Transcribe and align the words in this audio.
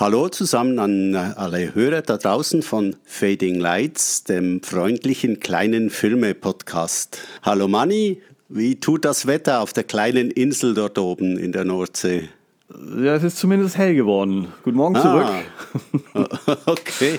Hallo 0.00 0.28
zusammen 0.28 0.78
an 0.78 1.16
alle 1.16 1.74
Hörer 1.74 2.02
da 2.02 2.18
draußen 2.18 2.62
von 2.62 2.94
Fading 3.04 3.56
Lights, 3.56 4.22
dem 4.22 4.62
freundlichen 4.62 5.40
kleinen 5.40 5.90
Filme-Podcast. 5.90 7.20
Hallo 7.42 7.66
Manni, 7.66 8.22
wie 8.48 8.78
tut 8.78 9.04
das 9.04 9.26
Wetter 9.26 9.60
auf 9.60 9.72
der 9.72 9.82
kleinen 9.82 10.30
Insel 10.30 10.74
dort 10.74 10.98
oben 10.98 11.36
in 11.36 11.50
der 11.50 11.64
Nordsee? 11.64 12.28
Ja, 12.96 13.16
es 13.16 13.24
ist 13.24 13.38
zumindest 13.38 13.76
hell 13.76 13.96
geworden. 13.96 14.46
Guten 14.62 14.76
Morgen 14.76 14.94
ah. 14.94 15.42
zurück. 16.14 16.58
okay. 16.66 17.18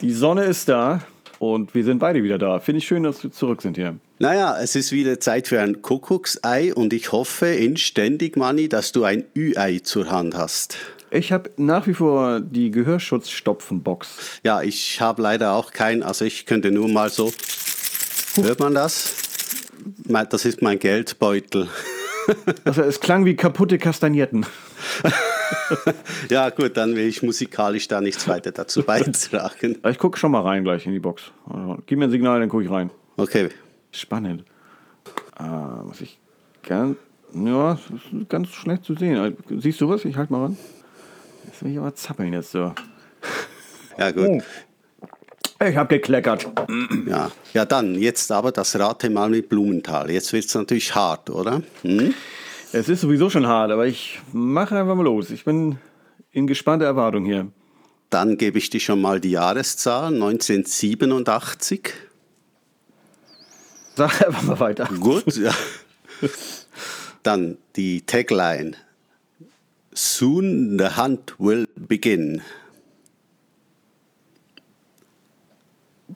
Die 0.00 0.12
Sonne 0.12 0.44
ist 0.44 0.68
da 0.68 1.00
und 1.40 1.74
wir 1.74 1.82
sind 1.82 1.98
beide 1.98 2.22
wieder 2.22 2.38
da. 2.38 2.60
Finde 2.60 2.78
ich 2.78 2.86
schön, 2.86 3.02
dass 3.02 3.24
wir 3.24 3.32
zurück 3.32 3.60
sind 3.60 3.76
hier. 3.76 3.96
Naja, 4.20 4.56
es 4.62 4.76
ist 4.76 4.92
wieder 4.92 5.18
Zeit 5.18 5.48
für 5.48 5.60
ein 5.60 5.82
Kuckucksei 5.82 6.72
und 6.72 6.92
ich 6.92 7.10
hoffe 7.10 7.48
inständig, 7.48 8.36
Manni, 8.36 8.68
dass 8.68 8.92
du 8.92 9.02
ein 9.02 9.24
Ü-Ei 9.36 9.80
zur 9.80 10.12
Hand 10.12 10.36
hast. 10.36 10.76
Ich 11.14 11.30
habe 11.30 11.50
nach 11.56 11.86
wie 11.86 11.94
vor 11.94 12.40
die 12.40 12.72
Gehörschutzstopfenbox. 12.72 14.40
Ja, 14.42 14.62
ich 14.62 15.00
habe 15.00 15.22
leider 15.22 15.52
auch 15.52 15.70
keinen. 15.70 16.02
Also 16.02 16.24
ich 16.24 16.44
könnte 16.44 16.72
nur 16.72 16.88
mal 16.88 17.08
so. 17.08 17.32
Hört 18.34 18.58
man 18.58 18.74
das? 18.74 19.14
Das 20.08 20.44
ist 20.44 20.60
mein 20.60 20.78
Geldbeutel. 20.78 21.68
Also 22.64 22.80
es 22.80 23.00
klang 23.00 23.26
wie 23.26 23.36
kaputte 23.36 23.76
Kastagnetten. 23.76 24.46
ja, 26.30 26.48
gut, 26.48 26.74
dann 26.74 26.96
will 26.96 27.06
ich 27.06 27.22
musikalisch 27.22 27.86
da 27.86 28.00
nichts 28.00 28.26
weiter 28.26 28.50
dazu 28.50 28.82
beitragen. 28.86 29.76
Ich 29.86 29.98
gucke 29.98 30.18
schon 30.18 30.30
mal 30.30 30.40
rein 30.40 30.64
gleich 30.64 30.86
in 30.86 30.92
die 30.92 31.00
Box. 31.00 31.24
Also, 31.46 31.76
gib 31.84 31.98
mir 31.98 32.06
ein 32.06 32.10
Signal, 32.10 32.40
dann 32.40 32.48
gucke 32.48 32.64
ich 32.64 32.70
rein. 32.70 32.88
Okay. 33.18 33.50
Spannend. 33.92 34.46
Ah, 35.36 35.82
was 35.84 36.00
ich 36.00 36.18
ganz. 36.62 36.96
Ja, 37.34 37.74
das 37.74 37.82
ist 37.90 38.30
ganz 38.30 38.48
schlecht 38.48 38.84
zu 38.84 38.94
sehen. 38.94 39.36
Siehst 39.58 39.82
du 39.82 39.90
was? 39.90 40.06
Ich 40.06 40.16
halte 40.16 40.32
mal 40.32 40.44
ran. 40.44 40.56
Jetzt 41.46 41.62
will 41.62 41.72
ich 41.72 41.78
aber 41.78 41.94
zappeln 41.94 42.32
jetzt 42.32 42.52
so. 42.52 42.74
Ja, 43.98 44.10
gut. 44.10 44.28
Oh. 44.28 44.42
Ich 45.64 45.76
habe 45.76 45.94
gekleckert. 45.94 46.48
Ja. 47.06 47.30
ja, 47.52 47.64
dann, 47.64 47.94
jetzt 47.94 48.30
aber 48.32 48.52
das 48.52 48.78
Rate 48.78 49.08
mal 49.08 49.30
mit 49.30 49.48
Blumenthal. 49.48 50.10
Jetzt 50.10 50.32
wird 50.32 50.44
es 50.44 50.54
natürlich 50.54 50.94
hart, 50.94 51.30
oder? 51.30 51.62
Hm? 51.82 52.12
Es 52.72 52.88
ist 52.88 53.02
sowieso 53.02 53.30
schon 53.30 53.46
hart, 53.46 53.70
aber 53.70 53.86
ich 53.86 54.20
mache 54.32 54.76
einfach 54.76 54.96
mal 54.96 55.04
los. 55.04 55.30
Ich 55.30 55.44
bin 55.44 55.78
in 56.32 56.46
gespannter 56.46 56.86
Erwartung 56.86 57.24
hier. 57.24 57.46
Dann 58.10 58.36
gebe 58.36 58.58
ich 58.58 58.68
dir 58.68 58.80
schon 58.80 59.00
mal 59.00 59.20
die 59.20 59.30
Jahreszahl, 59.30 60.12
1987. 60.12 61.92
Sag 63.94 64.26
einfach 64.26 64.42
mal 64.42 64.60
weiter. 64.60 64.88
Gut, 65.00 65.36
ja. 65.36 65.54
Dann 67.22 67.58
die 67.76 68.04
Tagline, 68.04 68.72
Soon 70.04 70.78
the 70.78 70.96
hunt 70.96 71.34
will 71.38 71.66
begin. 71.76 72.42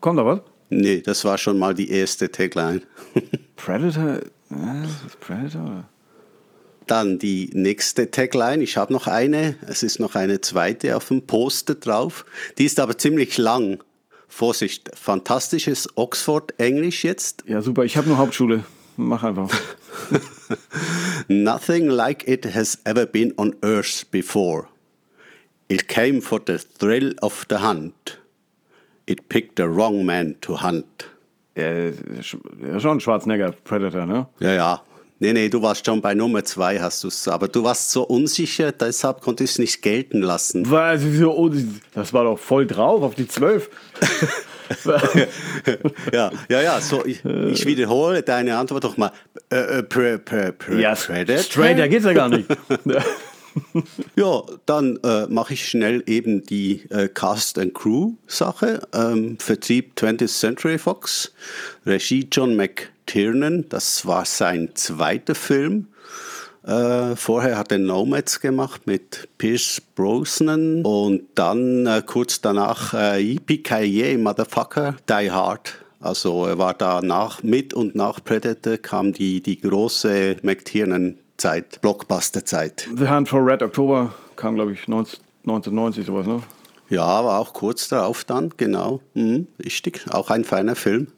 Kommt 0.00 0.18
da 0.18 0.26
was? 0.26 0.40
Nee, 0.68 1.00
das 1.00 1.24
war 1.24 1.38
schon 1.38 1.58
mal 1.58 1.74
die 1.74 1.90
erste 1.90 2.30
Tagline. 2.30 2.82
Predator? 3.56 4.20
Was 4.50 5.16
Predator? 5.18 5.88
Dann 6.86 7.18
die 7.18 7.48
nächste 7.54 8.10
Tagline. 8.10 8.62
Ich 8.62 8.76
habe 8.76 8.92
noch 8.92 9.06
eine. 9.06 9.56
Es 9.66 9.82
ist 9.82 10.00
noch 10.00 10.14
eine 10.14 10.42
zweite 10.42 10.94
auf 10.94 11.08
dem 11.08 11.26
Poster 11.26 11.74
drauf. 11.74 12.26
Die 12.58 12.66
ist 12.66 12.80
aber 12.80 12.98
ziemlich 12.98 13.38
lang. 13.38 13.82
Vorsicht, 14.28 14.90
fantastisches 14.94 15.88
Oxford-Englisch 15.96 17.04
jetzt. 17.04 17.42
Ja, 17.46 17.62
super. 17.62 17.84
Ich 17.84 17.96
habe 17.96 18.08
nur 18.08 18.18
Hauptschule. 18.18 18.64
Mach 18.98 19.22
einfach. 19.22 19.48
Nothing 21.28 21.88
like 21.88 22.26
it 22.26 22.44
has 22.52 22.78
ever 22.84 23.06
been 23.06 23.32
on 23.36 23.54
earth 23.62 24.10
before. 24.10 24.66
It 25.68 25.86
came 25.86 26.20
for 26.20 26.40
the 26.44 26.58
thrill 26.58 27.14
of 27.22 27.46
the 27.48 27.58
hunt. 27.58 28.18
It 29.06 29.28
picked 29.28 29.56
the 29.56 29.68
wrong 29.68 30.04
man 30.04 30.34
to 30.40 30.56
hunt. 30.56 31.06
Ja, 31.56 31.92
schon 32.80 32.98
Schwarzenegger, 32.98 33.52
Predator, 33.62 34.04
ne? 34.04 34.26
Ja, 34.40 34.52
ja. 34.52 34.82
Nee, 35.20 35.32
nee, 35.32 35.48
du 35.48 35.62
warst 35.62 35.86
schon 35.86 36.00
bei 36.00 36.14
Nummer 36.14 36.44
zwei, 36.44 36.80
hast 36.80 37.04
du 37.04 37.08
es. 37.08 37.28
Aber 37.28 37.46
du 37.46 37.62
warst 37.62 37.92
so 37.92 38.02
unsicher, 38.02 38.72
deshalb 38.72 39.20
konnte 39.20 39.44
ich 39.44 39.50
es 39.50 39.58
nicht 39.58 39.82
gelten 39.82 40.22
lassen. 40.22 40.64
Das 40.64 42.12
war 42.12 42.24
doch 42.24 42.38
voll 42.38 42.66
drauf 42.66 43.02
auf 43.02 43.14
die 43.14 43.28
zwölf. 43.28 43.70
ja, 46.12 46.30
ja, 46.48 46.62
ja, 46.62 46.80
so, 46.80 47.04
ich, 47.04 47.24
ich, 47.24 47.66
wiederhole 47.66 48.22
deine 48.22 48.56
Antwort 48.56 48.84
doch 48.84 48.96
mal. 48.96 49.12
Äh, 49.50 49.78
äh, 49.78 49.82
pre, 49.82 50.18
pre, 50.18 50.52
pre, 50.52 50.80
ja, 50.80 50.94
Predator? 50.94 51.74
Da 51.74 51.86
geht's 51.86 52.04
ja 52.04 52.12
gar 52.12 52.28
nicht. 52.28 52.48
ja, 54.16 54.42
dann 54.66 54.98
äh, 55.02 55.26
mache 55.26 55.54
ich 55.54 55.68
schnell 55.68 56.02
eben 56.06 56.44
die 56.44 56.82
äh, 56.90 57.08
Cast 57.08 57.58
and 57.58 57.74
Crew 57.74 58.12
Sache. 58.26 58.86
Ähm, 58.92 59.38
Vertrieb 59.38 59.92
20th 59.96 60.28
Century 60.28 60.78
Fox, 60.78 61.32
Regie 61.86 62.28
John 62.30 62.56
McTiernan, 62.56 63.68
das 63.68 64.06
war 64.06 64.24
sein 64.24 64.70
zweiter 64.74 65.34
Film. 65.34 65.88
Äh, 66.64 67.16
vorher 67.16 67.56
hat 67.56 67.72
er 67.72 67.78
Nomads 67.78 68.40
gemacht 68.40 68.86
mit 68.86 69.28
Pierce 69.38 69.80
Brosnan 69.94 70.82
und 70.84 71.22
dann 71.34 71.86
äh, 71.86 72.02
kurz 72.04 72.40
danach 72.40 72.94
äh, 72.94 73.20
Yippie 73.20 74.16
Motherfucker, 74.18 74.96
Die 75.08 75.30
Hard. 75.30 75.74
Also 76.00 76.46
er 76.46 76.58
war 76.58 76.74
da 76.74 77.00
nach, 77.00 77.42
mit 77.42 77.74
und 77.74 77.94
nach 77.94 78.22
Predator 78.22 78.76
kam 78.76 79.12
die, 79.12 79.40
die 79.40 79.60
große 79.60 80.36
McTiernan-Zeit, 80.42 81.80
Blockbuster-Zeit. 81.80 82.88
The 82.96 83.08
Hunt 83.08 83.28
for 83.28 83.44
Red 83.44 83.62
October 83.62 84.14
kam, 84.36 84.54
glaube 84.54 84.72
ich, 84.72 84.86
19, 84.86 85.18
1990 85.44 86.06
sowas, 86.06 86.26
ne? 86.26 86.42
Ja, 86.90 87.04
aber 87.04 87.38
auch 87.38 87.52
kurz 87.52 87.88
darauf 87.88 88.24
dann, 88.24 88.54
genau. 88.56 89.00
Mhm, 89.14 89.46
richtig, 89.62 90.06
auch 90.10 90.30
ein 90.30 90.44
feiner 90.44 90.74
Film. 90.74 91.08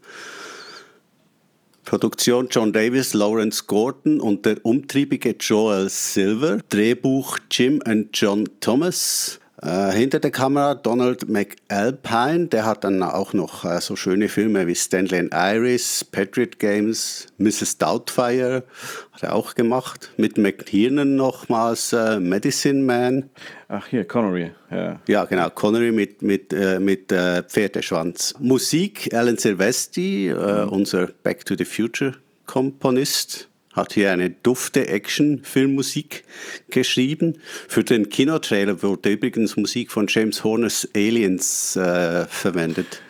Produktion 1.90 2.46
John 2.48 2.72
Davis, 2.72 3.14
Lawrence 3.14 3.64
Gordon 3.66 4.20
und 4.20 4.46
der 4.46 4.64
umtriebige 4.64 5.34
Joel 5.40 5.88
Silver. 5.88 6.58
Drehbuch 6.68 7.36
Jim 7.50 7.82
und 7.84 8.10
John 8.12 8.48
Thomas. 8.60 9.40
Äh, 9.62 9.92
hinter 9.92 10.20
der 10.20 10.30
Kamera 10.30 10.74
Donald 10.74 11.28
McAlpine, 11.28 12.46
der 12.46 12.64
hat 12.64 12.84
dann 12.84 13.02
auch 13.02 13.34
noch 13.34 13.64
äh, 13.66 13.80
so 13.80 13.94
schöne 13.94 14.30
Filme 14.30 14.66
wie 14.66 14.74
Stanley 14.74 15.18
and 15.18 15.34
Iris, 15.34 16.02
Patriot 16.02 16.58
Games, 16.58 17.26
Mrs. 17.36 17.76
Doubtfire 17.76 18.62
hat 19.12 19.22
er 19.22 19.34
auch 19.34 19.54
gemacht. 19.54 20.12
Mit 20.16 20.38
McTiernan 20.38 21.14
nochmals 21.14 21.92
äh, 21.92 22.18
Medicine 22.20 22.82
Man. 22.82 23.28
Ach 23.68 23.86
hier, 23.86 24.06
Connery, 24.06 24.52
ja. 24.70 24.98
Ja, 25.06 25.24
genau, 25.26 25.50
Connery 25.50 25.92
mit, 25.92 26.22
mit, 26.22 26.54
äh, 26.54 26.80
mit 26.80 27.12
äh, 27.12 27.42
Pferdeschwanz. 27.42 28.34
Musik, 28.38 29.12
Alan 29.12 29.36
Silvestri, 29.36 30.34
mhm. 30.34 30.70
unser 30.70 31.08
Back 31.22 31.44
to 31.44 31.54
the 31.54 31.66
Future 31.66 32.14
Komponist 32.46 33.49
hat 33.80 33.92
hier 33.94 34.12
eine 34.12 34.30
dufte 34.30 34.88
Action-Filmmusik 34.88 36.24
geschrieben. 36.70 37.38
Für 37.68 37.82
den 37.82 38.08
Kinotrailer 38.08 38.82
wurde 38.82 39.10
übrigens 39.10 39.56
Musik 39.56 39.90
von 39.90 40.06
James 40.08 40.44
Horners 40.44 40.88
Aliens 40.94 41.76
äh, 41.76 42.26
verwendet. 42.26 43.02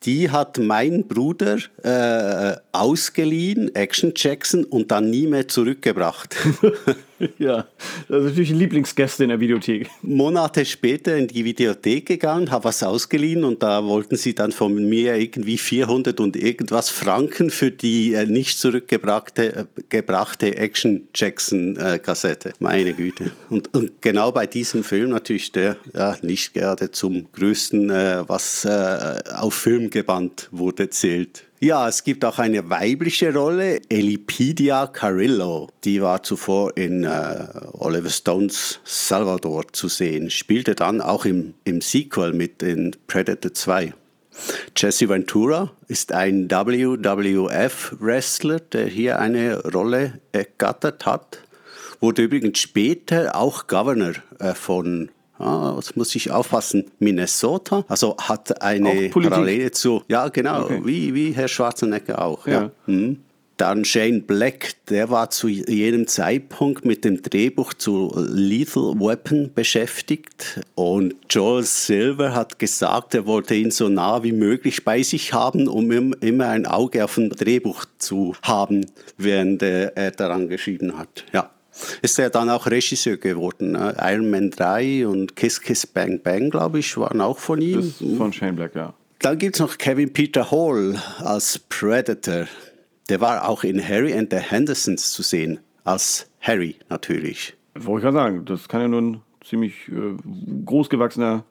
die 0.07 0.29
hat 0.29 0.57
mein 0.57 1.07
Bruder 1.07 1.57
äh, 1.83 2.57
ausgeliehen, 2.71 3.75
Action 3.75 4.13
Jackson, 4.15 4.63
und 4.63 4.91
dann 4.91 5.09
nie 5.09 5.27
mehr 5.27 5.47
zurückgebracht. 5.47 6.35
ja, 7.39 7.67
das 8.07 8.23
ist 8.23 8.29
natürlich 8.29 8.51
ein 8.51 8.59
Lieblingsgäste 8.59 9.23
in 9.23 9.29
der 9.29 9.39
Videothek. 9.39 9.89
Monate 10.01 10.65
später 10.65 11.17
in 11.17 11.27
die 11.27 11.45
Videothek 11.45 12.05
gegangen, 12.05 12.51
habe 12.51 12.65
was 12.65 12.83
ausgeliehen 12.83 13.43
und 13.43 13.63
da 13.63 13.83
wollten 13.85 14.15
sie 14.17 14.35
dann 14.35 14.51
von 14.51 14.73
mir 14.73 15.15
irgendwie 15.15 15.57
400 15.57 16.19
und 16.19 16.35
irgendwas 16.35 16.89
Franken 16.89 17.49
für 17.49 17.71
die 17.71 18.13
äh, 18.13 18.25
nicht 18.25 18.59
zurückgebrachte 18.59 19.55
äh, 19.55 19.65
gebrachte 19.89 20.55
Action 20.57 21.07
Jackson 21.15 21.75
äh, 21.77 21.99
Kassette. 21.99 22.53
Meine 22.59 22.93
Güte. 22.93 23.31
Und, 23.49 23.73
und, 23.73 24.01
genau 24.01 24.31
bei 24.31 24.45
diesem 24.45 24.83
Film 24.83 25.09
natürlich 25.09 25.51
der 25.51 25.77
ja, 25.93 26.15
nicht 26.21 26.53
gerade 26.53 26.91
zum 26.91 27.31
größten, 27.31 27.89
was 27.89 28.65
auf 28.65 29.53
Film 29.53 29.89
gebannt 29.89 30.49
wurde, 30.51 30.89
zählt. 30.89 31.46
Ja, 31.59 31.87
es 31.87 32.03
gibt 32.03 32.23
auch 32.23 32.37
eine 32.37 32.69
weibliche 32.69 33.33
Rolle, 33.33 33.81
Elipidia 33.89 34.85
Carrillo. 34.85 35.69
Die 35.83 35.99
war 36.03 36.21
zuvor 36.21 36.77
in 36.77 37.03
äh, 37.03 37.47
Oliver 37.73 38.11
Stones 38.11 38.79
Salvador 38.83 39.63
zu 39.71 39.87
sehen, 39.87 40.29
spielte 40.29 40.75
dann 40.75 41.01
auch 41.01 41.25
im, 41.25 41.55
im 41.63 41.81
Sequel 41.81 42.33
mit 42.33 42.61
in 42.61 42.95
Predator 43.07 43.55
2. 43.55 43.91
Jesse 44.75 45.09
Ventura 45.09 45.71
ist 45.87 46.11
ein 46.11 46.51
WWF-Wrestler, 46.51 48.59
der 48.59 48.85
hier 48.85 49.17
eine 49.17 49.63
Rolle 49.63 50.21
ergattert 50.31 51.07
hat. 51.07 51.39
Wurde 51.99 52.21
übrigens 52.21 52.59
später 52.59 53.35
auch 53.35 53.65
Governor 53.65 54.13
äh, 54.37 54.53
von 54.53 55.09
Ah, 55.39 55.73
jetzt 55.75 55.95
muss 55.95 56.15
ich 56.15 56.31
aufpassen. 56.31 56.85
Minnesota, 56.99 57.85
also 57.87 58.15
hat 58.17 58.61
eine 58.61 59.09
Parallele 59.09 59.71
zu, 59.71 60.03
ja 60.07 60.29
genau, 60.29 60.63
okay. 60.63 60.81
wie, 60.83 61.13
wie 61.13 61.31
Herr 61.31 61.47
Schwarzenegger 61.47 62.21
auch. 62.21 62.47
Ja. 62.47 62.53
ja. 62.53 62.71
Mhm. 62.87 63.19
Dann 63.57 63.85
Shane 63.85 64.21
Black, 64.21 64.73
der 64.87 65.09
war 65.09 65.31
zu 65.31 65.47
jenem 65.47 66.05
Zeitpunkt 66.05 66.85
mit 66.85 67.03
dem 67.03 67.23
Drehbuch 67.23 67.73
zu 67.73 68.13
Lethal 68.15 68.93
Weapon 68.99 69.51
beschäftigt 69.53 70.61
und 70.75 71.15
Joel 71.27 71.63
Silver 71.63 72.35
hat 72.35 72.59
gesagt, 72.59 73.15
er 73.15 73.25
wollte 73.25 73.55
ihn 73.55 73.71
so 73.71 73.89
nah 73.89 74.21
wie 74.21 74.31
möglich 74.31 74.85
bei 74.85 75.01
sich 75.01 75.33
haben, 75.33 75.67
um 75.67 75.91
immer 75.91 76.49
ein 76.49 76.67
Auge 76.67 77.03
auf 77.03 77.15
dem 77.15 77.31
Drehbuch 77.31 77.85
zu 77.97 78.35
haben, 78.43 78.85
während 79.17 79.63
er 79.63 80.11
daran 80.11 80.49
geschrieben 80.49 80.95
hat. 80.99 81.25
Ja 81.33 81.49
ist 82.01 82.19
er 82.19 82.29
dann 82.29 82.49
auch 82.49 82.67
Regisseur 82.67 83.17
geworden. 83.17 83.71
Ne? 83.71 83.95
Iron 84.01 84.29
Man 84.29 84.49
3 84.51 85.07
und 85.07 85.35
Kiss 85.35 85.61
Kiss 85.61 85.85
Bang 85.85 86.21
Bang, 86.21 86.49
glaube 86.49 86.79
ich, 86.79 86.97
waren 86.97 87.21
auch 87.21 87.39
von 87.39 87.61
ihm. 87.61 87.77
Das 87.77 88.01
ist 88.01 88.17
von 88.17 88.33
Shane 88.33 88.55
Black, 88.55 88.75
ja. 88.75 88.93
Dann 89.19 89.37
gibt 89.37 89.55
es 89.55 89.59
noch 89.59 89.77
Kevin 89.77 90.13
Peter 90.13 90.51
Hall 90.51 91.01
als 91.19 91.59
Predator. 91.59 92.45
Der 93.09 93.21
war 93.21 93.47
auch 93.47 93.63
in 93.63 93.85
Harry 93.85 94.13
and 94.13 94.31
the 94.31 94.37
Hendersons 94.37 95.11
zu 95.11 95.23
sehen. 95.23 95.59
Als 95.83 96.29
Harry 96.41 96.75
natürlich. 96.89 97.55
Wollte 97.75 98.07
ich 98.07 98.13
gerade 98.13 98.17
sagen, 98.17 98.45
das 98.45 98.67
kann 98.67 98.81
ja 98.81 98.87
nur 98.87 99.01
ein 99.01 99.21
ziemlich 99.43 99.73
äh, 99.87 100.15
großgewachsener 100.65 101.45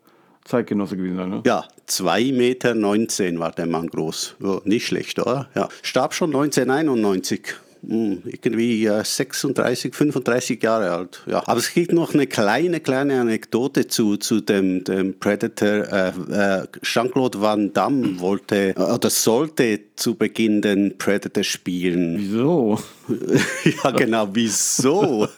Zeitgenosse 0.44 0.96
gewesen 0.96 1.16
sein, 1.16 1.30
ne? 1.30 1.42
Ja, 1.44 1.64
2,19 1.88 2.32
Meter 2.36 3.40
war 3.40 3.52
der 3.52 3.66
Mann 3.66 3.88
groß. 3.88 4.36
Oh, 4.42 4.60
nicht 4.64 4.86
schlecht, 4.86 5.18
oder? 5.18 5.48
Ja. 5.54 5.68
Starb 5.82 6.14
schon 6.14 6.30
1991. 6.30 7.54
Hm, 7.88 8.22
irgendwie 8.24 8.88
36, 8.88 9.94
35 9.94 10.60
Jahre 10.60 10.90
alt. 10.90 11.22
Ja. 11.26 11.42
Aber 11.46 11.58
es 11.58 11.72
gibt 11.72 11.92
noch 11.92 12.14
eine 12.14 12.26
kleine, 12.26 12.80
kleine 12.80 13.20
Anekdote 13.20 13.86
zu, 13.86 14.16
zu 14.16 14.40
dem, 14.40 14.82
dem 14.82 15.16
Predator. 15.20 15.68
Äh, 15.68 16.08
äh, 16.08 16.66
Jean-Claude 16.82 17.40
Van 17.40 17.72
Damme 17.72 18.18
wollte 18.18 18.70
äh, 18.70 18.80
oder 18.80 19.08
sollte 19.08 19.80
zu 19.96 20.14
Beginn 20.14 20.62
den 20.62 20.98
Predator 20.98 21.44
spielen. 21.44 22.16
Wieso? 22.18 22.78
ja, 23.84 23.90
genau, 23.92 24.28
wieso? 24.32 25.28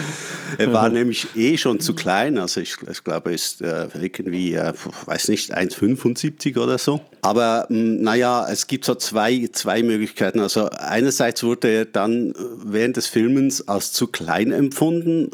er 0.58 0.72
war 0.72 0.88
nämlich 0.90 1.26
eh 1.36 1.56
schon 1.56 1.80
zu 1.80 1.94
klein. 1.94 2.38
Also 2.38 2.60
ich, 2.60 2.76
ich 2.90 3.02
glaube, 3.02 3.30
er 3.30 3.34
ist 3.34 3.62
äh, 3.62 3.88
irgendwie, 3.94 4.54
äh, 4.54 4.72
weiß 5.06 5.28
nicht, 5.28 5.56
1,75 5.56 6.58
oder 6.58 6.78
so. 6.78 7.00
Aber 7.22 7.66
hm, 7.68 8.02
naja, 8.02 8.46
es 8.50 8.66
gibt 8.66 8.84
so 8.84 8.94
zwei, 8.94 9.48
zwei 9.52 9.82
Möglichkeiten. 9.82 10.40
Also 10.40 10.68
einerseits 10.68 11.42
wurde 11.42 11.68
er 11.68 11.84
dann 11.86 12.32
äh, 12.32 12.34
während 12.64 12.96
des 12.98 13.06
Filmens 13.06 13.66
als 13.66 13.92
zu 13.92 14.08
klein 14.08 14.52
empfunden 14.52 15.30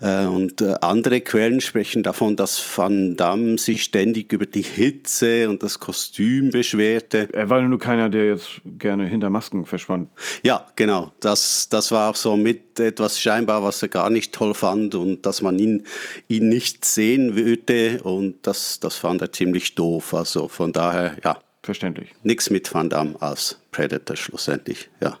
äh, 0.00 0.24
und 0.24 0.62
äh, 0.62 0.76
andere 0.80 1.20
Quellen 1.20 1.60
sprechen 1.60 2.02
davon, 2.02 2.36
dass 2.36 2.62
Van 2.76 3.16
Damme 3.16 3.58
sich 3.58 3.82
ständig 3.84 4.32
über 4.32 4.46
die 4.46 4.62
Hitze 4.62 5.50
und 5.50 5.62
das 5.62 5.78
Kostüm 5.78 6.50
beschwerte. 6.50 7.28
Er 7.32 7.50
war 7.50 7.60
nur 7.60 7.78
keiner, 7.78 8.07
der 8.10 8.26
jetzt 8.26 8.60
gerne 8.64 9.06
hinter 9.06 9.30
Masken 9.30 9.66
verschwand. 9.66 10.10
Ja, 10.42 10.66
genau. 10.76 11.12
Das, 11.20 11.68
das 11.68 11.90
war 11.90 12.10
auch 12.10 12.16
so 12.16 12.36
mit 12.36 12.78
etwas 12.80 13.20
scheinbar, 13.20 13.62
was 13.62 13.82
er 13.82 13.88
gar 13.88 14.10
nicht 14.10 14.32
toll 14.32 14.54
fand 14.54 14.94
und 14.94 15.26
dass 15.26 15.42
man 15.42 15.58
ihn, 15.58 15.84
ihn 16.28 16.48
nicht 16.48 16.84
sehen 16.84 17.36
würde 17.36 18.02
und 18.02 18.46
das, 18.46 18.80
das 18.80 18.96
fand 18.96 19.22
er 19.22 19.32
ziemlich 19.32 19.74
doof. 19.74 20.14
Also 20.14 20.48
von 20.48 20.72
daher, 20.72 21.16
ja. 21.24 21.38
Verständlich. 21.62 22.14
Nichts 22.22 22.50
mit 22.50 22.72
Van 22.72 22.88
Damme 22.88 23.20
als 23.20 23.60
Predator 23.72 24.16
schlussendlich, 24.16 24.88
ja. 25.02 25.18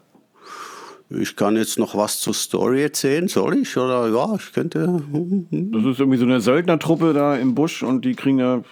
Ich 1.10 1.36
kann 1.36 1.56
jetzt 1.56 1.78
noch 1.78 1.96
was 1.96 2.20
zur 2.20 2.34
Story 2.34 2.82
erzählen, 2.82 3.28
soll 3.28 3.58
ich? 3.58 3.76
Oder 3.78 4.08
ja, 4.08 4.34
ich 4.34 4.52
könnte. 4.52 4.86
Hm, 4.86 5.46
hm. 5.50 5.72
Das 5.72 5.84
ist 5.84 6.00
irgendwie 6.00 6.18
so 6.18 6.26
eine 6.26 6.40
Söldnertruppe 6.40 7.14
da 7.14 7.34
im 7.36 7.54
Busch 7.54 7.82
und 7.82 8.04
die 8.04 8.14
kriegen 8.14 8.38
ja 8.38 8.62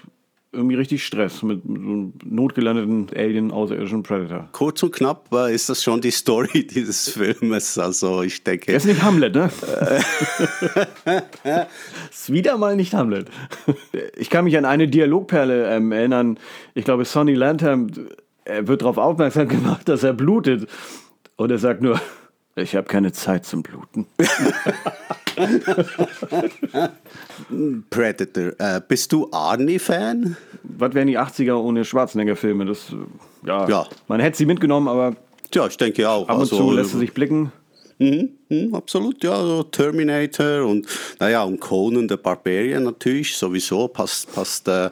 irgendwie 0.57 0.75
richtig 0.75 1.05
Stress 1.05 1.43
mit, 1.43 1.63
so 1.63 1.73
einem 1.73 2.13
notgelandeten 2.25 3.09
Alien 3.15 3.51
außerirdischen 3.51 4.03
Predator. 4.03 4.49
Kurz 4.53 4.83
und 4.83 4.93
knapp 4.93 5.29
äh, 5.33 5.55
ist 5.55 5.69
das 5.69 5.83
schon 5.83 6.01
die 6.01 6.11
Story 6.11 6.67
dieses 6.71 7.11
Filmes. 7.11 7.79
Also 7.79 8.23
ich 8.23 8.43
denke. 8.43 8.73
Das 8.73 8.85
ist 8.85 8.91
nicht 8.91 9.03
Hamlet, 9.03 9.35
ne? 9.35 9.51
ist 12.11 12.33
wieder 12.33 12.59
mal 12.59 12.75
nicht 12.75 12.95
Hamlet. 12.95 13.29
Ich 14.17 14.31
kann 14.31 14.45
mich 14.45 14.57
an 14.59 14.65
eine 14.65 14.89
Dialogperle 14.89 15.77
ähm, 15.77 15.93
erinnern. 15.93 16.39
Ich 16.75 16.85
glaube, 16.85 17.05
Sonny 17.05 17.35
Lantham 17.35 17.89
er 18.47 18.69
wird 18.69 18.83
darauf 18.83 18.97
aufmerksam 18.97 19.49
gemacht, 19.49 19.89
dass 19.89 20.03
er 20.03 20.15
blutet. 20.15 20.69
Und 21.37 21.51
er 21.51 21.59
sagt 21.59 21.83
nur, 21.83 22.01
ich 22.57 22.75
habe 22.75 22.87
keine 22.87 23.13
Zeit 23.13 23.45
zum 23.45 23.63
Bluten. 23.63 24.07
Predator. 27.91 28.53
Äh, 28.59 28.81
bist 28.87 29.13
du 29.13 29.31
Arnie-Fan? 29.31 30.37
Was 30.63 30.95
wären 30.95 31.07
die 31.07 31.19
80er 31.19 31.55
ohne 31.55 31.85
Schwarzenegger-Filme? 31.85 32.65
Das, 32.65 32.87
ja, 33.45 33.69
ja, 33.69 33.87
man 34.09 34.21
hätte 34.21 34.39
sie 34.39 34.47
mitgenommen, 34.47 34.89
aber. 34.89 35.15
Ja, 35.55 35.67
ich 35.67 35.77
denke 35.77 36.09
auch. 36.09 36.29
Ab 36.29 36.37
und 36.37 36.43
also, 36.43 36.57
zu 36.57 36.73
lässt 36.73 36.93
sie 36.93 36.99
sich 36.99 37.13
blicken. 37.13 37.53
Mhm, 37.99 38.31
mh, 38.49 38.77
absolut, 38.77 39.23
ja, 39.25 39.37
so 39.37 39.63
Terminator 39.63 40.67
und 40.67 40.87
naja, 41.19 41.45
und 41.45 41.61
Conan 41.61 42.09
the 42.09 42.17
Barbarian 42.17 42.85
natürlich, 42.85 43.35
sowieso 43.35 43.89
passt, 43.89 44.35
passt 44.35 44.69
äh, 44.69 44.91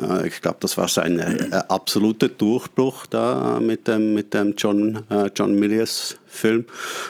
äh, 0.00 0.26
ich 0.26 0.40
glaube, 0.40 0.58
das 0.60 0.76
war 0.76 0.88
sein 0.88 1.18
äh, 1.18 1.62
absoluter 1.68 2.28
Durchbruch 2.28 3.06
da 3.06 3.60
mit 3.60 3.88
dem, 3.88 4.14
mit 4.14 4.34
dem 4.34 4.54
John, 4.56 5.04
äh, 5.10 5.30
John 5.34 5.54
Milius 5.54 6.16
Film. 6.26 6.66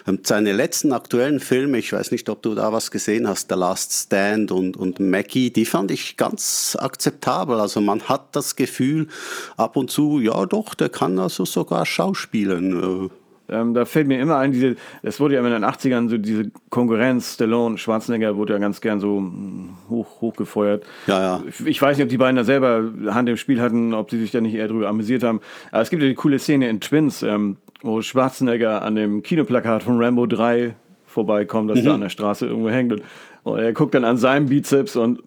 Ähm, 0.06 0.20
seine 0.22 0.52
letzten 0.52 0.92
aktuellen 0.92 1.40
Filme, 1.40 1.78
ich 1.78 1.92
weiß 1.92 2.12
nicht, 2.12 2.28
ob 2.28 2.42
du 2.42 2.54
da 2.54 2.72
was 2.72 2.90
gesehen 2.90 3.28
hast, 3.28 3.48
The 3.50 3.56
Last 3.56 3.92
Stand 3.92 4.52
und, 4.52 4.76
und 4.76 5.00
Maggie, 5.00 5.50
die 5.50 5.66
fand 5.66 5.90
ich 5.90 6.16
ganz 6.16 6.76
akzeptabel. 6.78 7.60
Also 7.60 7.80
man 7.80 8.02
hat 8.02 8.36
das 8.36 8.56
Gefühl 8.56 9.08
ab 9.56 9.76
und 9.76 9.90
zu, 9.90 10.20
ja 10.20 10.46
doch, 10.46 10.74
der 10.74 10.88
kann 10.88 11.18
also 11.18 11.44
sogar 11.44 11.84
schauspielen. 11.84 13.10
Ähm, 13.48 13.74
da 13.74 13.84
fällt 13.84 14.08
mir 14.08 14.20
immer 14.20 14.36
ein, 14.38 14.52
diese, 14.52 14.76
es 15.02 15.20
wurde 15.20 15.34
ja 15.34 15.40
in 15.40 15.50
den 15.50 15.64
80ern 15.64 16.08
so 16.08 16.18
diese 16.18 16.50
Konkurrenz, 16.70 17.34
Stallone, 17.34 17.78
Schwarzenegger 17.78 18.36
wurde 18.36 18.54
ja 18.54 18.58
ganz 18.58 18.80
gern 18.80 19.00
so 19.00 19.18
hm, 19.18 19.70
hoch, 19.88 20.20
hochgefeuert. 20.20 20.84
Ja, 21.06 21.20
ja. 21.20 21.42
Ich 21.64 21.80
weiß 21.80 21.96
nicht, 21.96 22.04
ob 22.04 22.10
die 22.10 22.18
beiden 22.18 22.36
da 22.36 22.44
selber 22.44 22.90
Hand 23.08 23.28
im 23.28 23.36
Spiel 23.36 23.60
hatten, 23.60 23.94
ob 23.94 24.10
sie 24.10 24.18
sich 24.18 24.30
da 24.30 24.40
nicht 24.40 24.54
eher 24.54 24.68
drüber 24.68 24.88
amüsiert 24.88 25.22
haben. 25.22 25.40
Aber 25.70 25.82
es 25.82 25.90
gibt 25.90 26.02
ja 26.02 26.08
die 26.08 26.14
coole 26.14 26.38
Szene 26.38 26.68
in 26.68 26.80
Twins, 26.80 27.22
ähm, 27.22 27.56
wo 27.82 28.02
Schwarzenegger 28.02 28.82
an 28.82 28.96
dem 28.96 29.22
Kinoplakat 29.22 29.82
von 29.82 30.02
Rambo 30.02 30.26
3 30.26 30.74
vorbeikommen, 31.06 31.68
dass 31.68 31.78
mhm. 31.78 31.84
der 31.84 31.94
an 31.94 32.00
der 32.00 32.08
Straße 32.08 32.46
irgendwo 32.46 32.70
hängt. 32.70 32.92
Und, 32.92 33.02
und, 33.46 33.60
er 33.60 33.72
guckt 33.72 33.94
dann 33.94 34.04
an 34.04 34.16
seinem 34.16 34.46
Bizeps 34.46 34.96
und, 34.96 35.20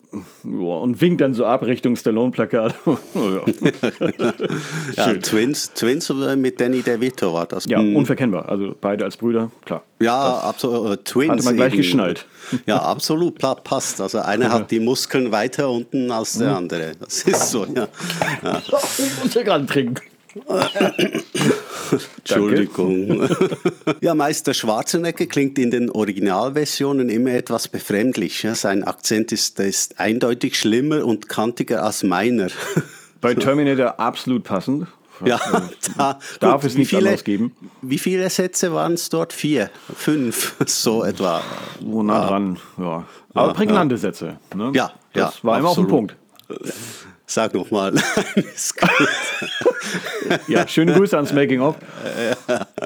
und 0.43 0.99
winkt 0.99 1.21
dann 1.21 1.33
so 1.33 1.45
ab 1.45 1.63
Richtung 1.63 1.95
Stallone-Plakat. 1.95 2.75
ja, 4.97 5.13
Twins, 5.21 5.71
Twins 5.73 6.13
mit 6.35 6.59
Danny 6.59 6.81
DeVito 6.81 7.33
war 7.33 7.45
das. 7.45 7.65
Ja, 7.65 7.81
mhm. 7.81 7.95
unverkennbar. 7.95 8.49
Also 8.49 8.75
beide 8.79 9.05
als 9.05 9.15
Brüder, 9.15 9.51
klar. 9.63 9.83
Ja, 10.01 10.39
absolut. 10.39 10.99
Äh, 10.99 11.03
Twins. 11.03 11.31
Hatte 11.31 11.43
man 11.45 11.55
gleich 11.55 11.73
eben. 11.73 11.81
geschnallt. 11.81 12.25
Ja, 12.65 12.81
absolut, 12.81 13.37
passt. 13.37 14.01
Also 14.01 14.19
einer 14.19 14.51
hat 14.51 14.71
die 14.71 14.79
Muskeln 14.79 15.31
weiter 15.31 15.69
unten 15.69 16.09
als 16.09 16.39
der 16.39 16.49
mhm. 16.49 16.55
andere. 16.55 16.93
Das 16.99 17.21
ist 17.21 17.51
so, 17.51 17.63
ja. 17.65 17.87
ja. 18.43 18.57
Ich 18.57 19.23
muss 19.23 19.35
ja 19.35 19.43
gerade 19.43 19.67
trinken. 19.67 20.01
Entschuldigung. 22.17 23.27
ja, 24.01 24.13
Meister 24.13 24.53
Schwarzenegger 24.53 25.25
klingt 25.25 25.57
in 25.57 25.71
den 25.71 25.89
Originalversionen 25.89 27.09
immer 27.09 27.31
etwas 27.31 27.67
befremdlich. 27.67 28.45
Sein 28.53 28.83
Akzent 28.83 29.31
ist, 29.31 29.59
ist 29.59 29.99
eindeutig 29.99 30.57
schlimmer 30.57 31.05
und 31.05 31.29
kantiger 31.29 31.83
als 31.83 32.03
meiner. 32.03 32.47
Bei 33.21 33.33
Terminator 33.33 33.99
absolut 33.99 34.43
passend. 34.43 34.87
Ja, 35.25 35.39
da 35.97 36.19
darf 36.39 36.61
gut, 36.61 36.71
es 36.71 36.77
nicht 36.77 36.89
viele, 36.89 37.17
geben. 37.17 37.55
Wie 37.81 37.97
viele 37.97 38.29
Sätze 38.29 38.73
waren 38.73 38.93
es 38.93 39.09
dort? 39.09 39.33
Vier, 39.33 39.69
fünf, 39.93 40.55
so 40.65 41.03
etwa. 41.03 41.41
Wo 41.81 42.03
nah 42.03 42.27
dran, 42.27 42.57
ja. 42.77 43.03
Aber 43.33 43.47
ja, 43.47 43.53
prägnante 43.53 43.95
ja. 43.95 43.99
Sätze. 43.99 44.37
Ne? 44.55 44.71
Ja, 44.73 44.91
das 45.13 45.37
ja, 45.37 45.43
war 45.43 45.59
immer 45.59 45.69
auf 45.69 45.75
den 45.75 45.87
Punkt. 45.87 46.15
Sag 47.29 47.53
nochmal. 47.53 47.93
ja, 50.47 50.67
schöne 50.67 50.93
Grüße 50.93 51.15
ans 51.15 51.31
Making-of. 51.31 51.75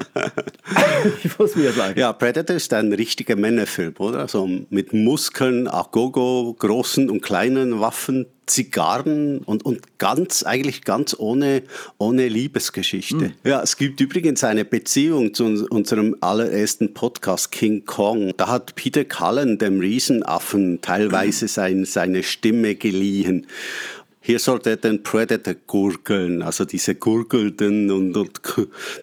ich 1.24 1.38
muss 1.38 1.56
mir 1.56 1.72
sagen. 1.72 1.98
Ja, 1.98 2.12
Predator 2.12 2.54
ist 2.54 2.70
ein 2.74 2.92
richtiger 2.92 3.36
Männerfilm, 3.36 3.94
oder? 3.96 4.18
Also 4.18 4.46
mit 4.68 4.92
Muskeln, 4.92 5.66
Agogo, 5.66 6.54
großen 6.58 7.08
und 7.08 7.22
kleinen 7.22 7.80
Waffen, 7.80 8.26
Zigarren 8.44 9.38
und, 9.38 9.64
und 9.64 9.98
ganz, 9.98 10.42
eigentlich 10.42 10.84
ganz 10.84 11.16
ohne, 11.18 11.62
ohne 11.96 12.28
Liebesgeschichte. 12.28 13.16
Mhm. 13.16 13.32
Ja, 13.44 13.62
es 13.62 13.78
gibt 13.78 13.98
übrigens 14.02 14.44
eine 14.44 14.66
Beziehung 14.66 15.32
zu 15.32 15.66
unserem 15.70 16.16
allerersten 16.20 16.92
Podcast 16.92 17.50
King 17.50 17.86
Kong. 17.86 18.34
Da 18.36 18.48
hat 18.48 18.74
Peter 18.74 19.06
Cullen 19.06 19.56
dem 19.56 19.80
Riesenaffen 19.80 20.82
teilweise 20.82 21.48
sein, 21.48 21.86
seine 21.86 22.22
Stimme 22.22 22.74
geliehen. 22.74 23.46
Hier 24.26 24.38
sollte 24.38 24.70
er 24.70 24.76
den 24.78 25.02
Predator 25.02 25.52
gurgeln, 25.66 26.40
also 26.40 26.64
diese 26.64 26.94
gurgelnden 26.94 27.90
und, 27.90 28.16
und 28.16 28.40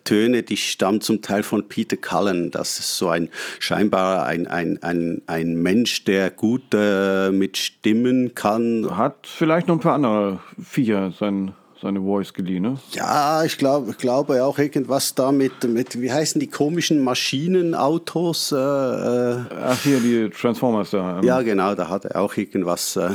Töne, 0.04 0.42
die 0.42 0.58
stammen 0.58 1.00
zum 1.00 1.22
Teil 1.22 1.44
von 1.44 1.68
Peter 1.68 1.96
Cullen. 1.96 2.50
Das 2.50 2.80
ist 2.80 2.98
so 2.98 3.10
ein 3.10 3.30
scheinbar 3.60 4.25
ein, 4.25 4.48
ein, 4.48 4.82
ein, 4.82 5.22
ein 5.28 5.62
Mensch, 5.62 6.06
der 6.06 6.32
gut 6.32 6.74
äh, 6.74 7.30
mit 7.30 7.58
Stimmen 7.58 8.34
kann. 8.34 8.98
Hat 8.98 9.28
vielleicht 9.28 9.68
noch 9.68 9.75
ein 9.75 9.82
paar 9.82 9.94
andere 9.94 10.40
Viecher 10.60 11.12
sein 11.12 11.54
seine 11.80 12.01
Voice 12.01 12.34
geliehen, 12.34 12.63
ne? 12.63 12.78
Ja, 12.92 13.44
ich 13.44 13.58
glaube 13.58 13.92
ich 13.92 13.98
glaube 13.98 14.44
auch 14.44 14.58
irgendwas 14.58 15.13
da 15.16 15.32
mit, 15.32 15.63
mit, 15.63 16.00
wie 16.01 16.12
heißen 16.12 16.40
die 16.40 16.48
komischen 16.48 17.04
Maschinenautos? 17.04 18.51
Äh, 18.51 18.56
äh. 18.56 19.40
Ach, 19.66 19.82
hier 19.84 20.00
die 20.00 20.30
Transformers 20.30 20.92
da. 20.92 21.20
Ähm. 21.20 21.25
Ja, 21.25 21.42
genau, 21.42 21.75
da 21.75 21.90
hat 21.90 22.06
er 22.06 22.22
auch 22.22 22.36
irgendwas 22.38 22.96
äh, 22.96 23.10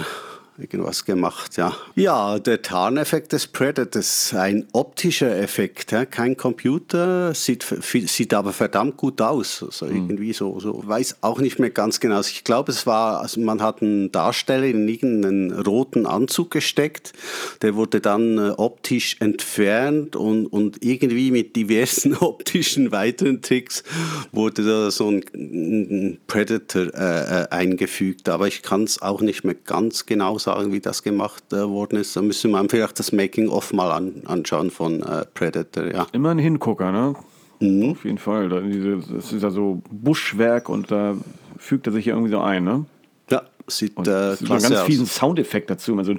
irgendwas 0.58 1.04
gemacht, 1.04 1.56
ja. 1.56 1.74
Ja, 1.94 2.38
der 2.38 2.62
Tarneffekt 2.62 3.32
des 3.32 3.46
Predators, 3.46 4.32
ein 4.34 4.66
optischer 4.72 5.36
Effekt, 5.36 5.92
ja? 5.92 6.06
kein 6.06 6.36
Computer, 6.36 7.34
sieht, 7.34 7.64
sieht 7.82 8.32
aber 8.32 8.52
verdammt 8.52 8.96
gut 8.96 9.20
aus. 9.20 9.62
Also 9.62 9.86
mhm. 9.86 9.96
irgendwie 9.96 10.32
so, 10.32 10.58
so, 10.58 10.82
weiß 10.86 11.18
auch 11.20 11.40
nicht 11.40 11.58
mehr 11.58 11.70
ganz 11.70 12.00
genau. 12.00 12.20
Ich 12.20 12.44
glaube, 12.44 12.72
es 12.72 12.86
war, 12.86 13.20
also 13.20 13.40
man 13.40 13.60
hat 13.60 13.82
einen 13.82 14.10
Darsteller 14.12 14.66
in 14.66 14.88
irgendeinen 14.88 15.52
roten 15.52 16.06
Anzug 16.06 16.50
gesteckt, 16.50 17.12
der 17.62 17.74
wurde 17.74 18.00
dann 18.00 18.38
äh, 18.38 18.50
optisch 18.56 19.16
entfernt 19.20 20.16
und, 20.16 20.46
und 20.46 20.82
irgendwie 20.82 21.30
mit 21.30 21.54
diversen 21.56 22.16
optischen 22.20 22.92
weiteren 22.92 23.42
Tricks 23.42 23.82
wurde 24.32 24.64
da 24.64 24.90
so 24.90 25.10
ein, 25.10 25.24
ein 25.34 26.18
Predator 26.26 26.94
äh, 26.94 27.42
äh 27.42 27.48
eingefügt. 27.50 28.28
Aber 28.28 28.48
ich 28.48 28.62
kann 28.62 28.84
es 28.84 29.02
auch 29.02 29.20
nicht 29.20 29.44
mehr 29.44 29.54
ganz 29.54 30.06
genau 30.06 30.38
sagen 30.38 30.45
sagen, 30.46 30.72
wie 30.72 30.80
das 30.80 31.02
gemacht 31.02 31.52
äh, 31.52 31.68
worden 31.68 31.98
ist. 31.98 32.16
Da 32.16 32.22
müssen 32.22 32.52
wir 32.52 32.66
vielleicht 32.68 32.98
das 32.98 33.12
Making-of 33.12 33.72
mal 33.72 33.92
an, 33.92 34.22
anschauen 34.26 34.70
von 34.70 35.02
äh, 35.02 35.24
Predator. 35.34 35.86
Ja. 35.86 36.06
Immer 36.12 36.30
ein 36.30 36.38
Hingucker, 36.38 36.92
ne? 36.92 37.14
Mhm. 37.60 37.90
Auf 37.90 38.04
jeden 38.04 38.18
Fall. 38.18 38.48
Das 38.48 39.32
ist 39.32 39.42
ja 39.42 39.50
so 39.50 39.82
Buschwerk 39.90 40.68
und 40.68 40.90
da 40.90 41.16
fügt 41.58 41.86
er 41.86 41.92
sich 41.92 42.06
ja 42.06 42.14
irgendwie 42.14 42.32
so 42.32 42.40
ein, 42.40 42.64
ne? 42.64 42.84
Ja, 43.30 43.42
sieht 43.66 43.96
und 43.96 44.06
äh, 44.06 44.36
klasse 44.36 44.68
ganz 44.68 44.70
aus. 44.72 44.86
fiesen 44.86 45.06
Soundeffekt 45.06 45.68
dazu. 45.70 45.96
Also 45.98 46.14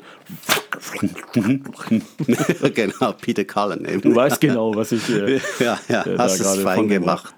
genau, 2.74 3.14
Peter 3.14 3.46
Cullen 3.46 3.86
eben. 3.86 4.02
Du 4.02 4.16
weißt 4.16 4.42
genau, 4.42 4.76
was 4.76 4.92
ich 4.92 5.10
äh, 5.10 5.40
ja, 5.60 5.80
ja, 5.88 6.06
hast 6.18 6.40
es 6.40 6.58
fein 6.60 6.88
gemacht. 6.88 7.36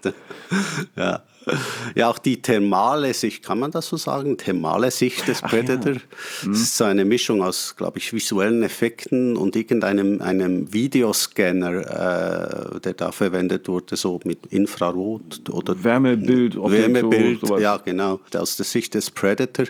ja. 0.95 1.21
Ja, 1.95 2.09
auch 2.09 2.19
die 2.19 2.41
thermale 2.41 3.13
Sicht, 3.13 3.43
kann 3.43 3.59
man 3.59 3.71
das 3.71 3.87
so 3.87 3.97
sagen? 3.97 4.37
Thermale 4.37 4.91
Sicht 4.91 5.27
des 5.27 5.41
Predator. 5.41 5.93
Ja. 5.93 5.99
Mhm. 6.43 6.51
Das 6.51 6.61
ist 6.61 6.77
so 6.77 6.83
eine 6.83 7.05
Mischung 7.05 7.41
aus, 7.41 7.75
glaube 7.75 7.97
ich, 7.97 8.13
visuellen 8.13 8.63
Effekten 8.63 9.35
und 9.35 9.55
irgendeinem 9.55 10.21
einem 10.21 10.71
Videoscanner, 10.71 12.75
äh, 12.75 12.79
der 12.79 12.93
da 12.93 13.11
verwendet 13.11 13.67
wurde, 13.67 13.95
so 13.95 14.19
mit 14.23 14.45
Infrarot 14.47 15.49
oder 15.49 15.83
Wärmebild. 15.83 16.55
Wärmebild, 16.55 17.41
so, 17.41 17.57
ja 17.57 17.77
genau, 17.77 18.19
aus 18.35 18.57
der 18.57 18.65
Sicht 18.65 18.93
des 18.93 19.09
Predator. 19.09 19.65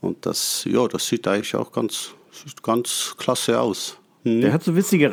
Und 0.00 0.26
das, 0.26 0.64
ja, 0.64 0.86
das 0.86 1.06
sieht 1.06 1.26
eigentlich 1.26 1.54
auch 1.56 1.72
ganz, 1.72 2.10
ganz 2.62 3.14
klasse 3.16 3.60
aus. 3.60 3.96
Hm. 4.24 4.40
Der 4.40 4.52
hat 4.52 4.64
so 4.64 4.76
witzige 4.76 5.12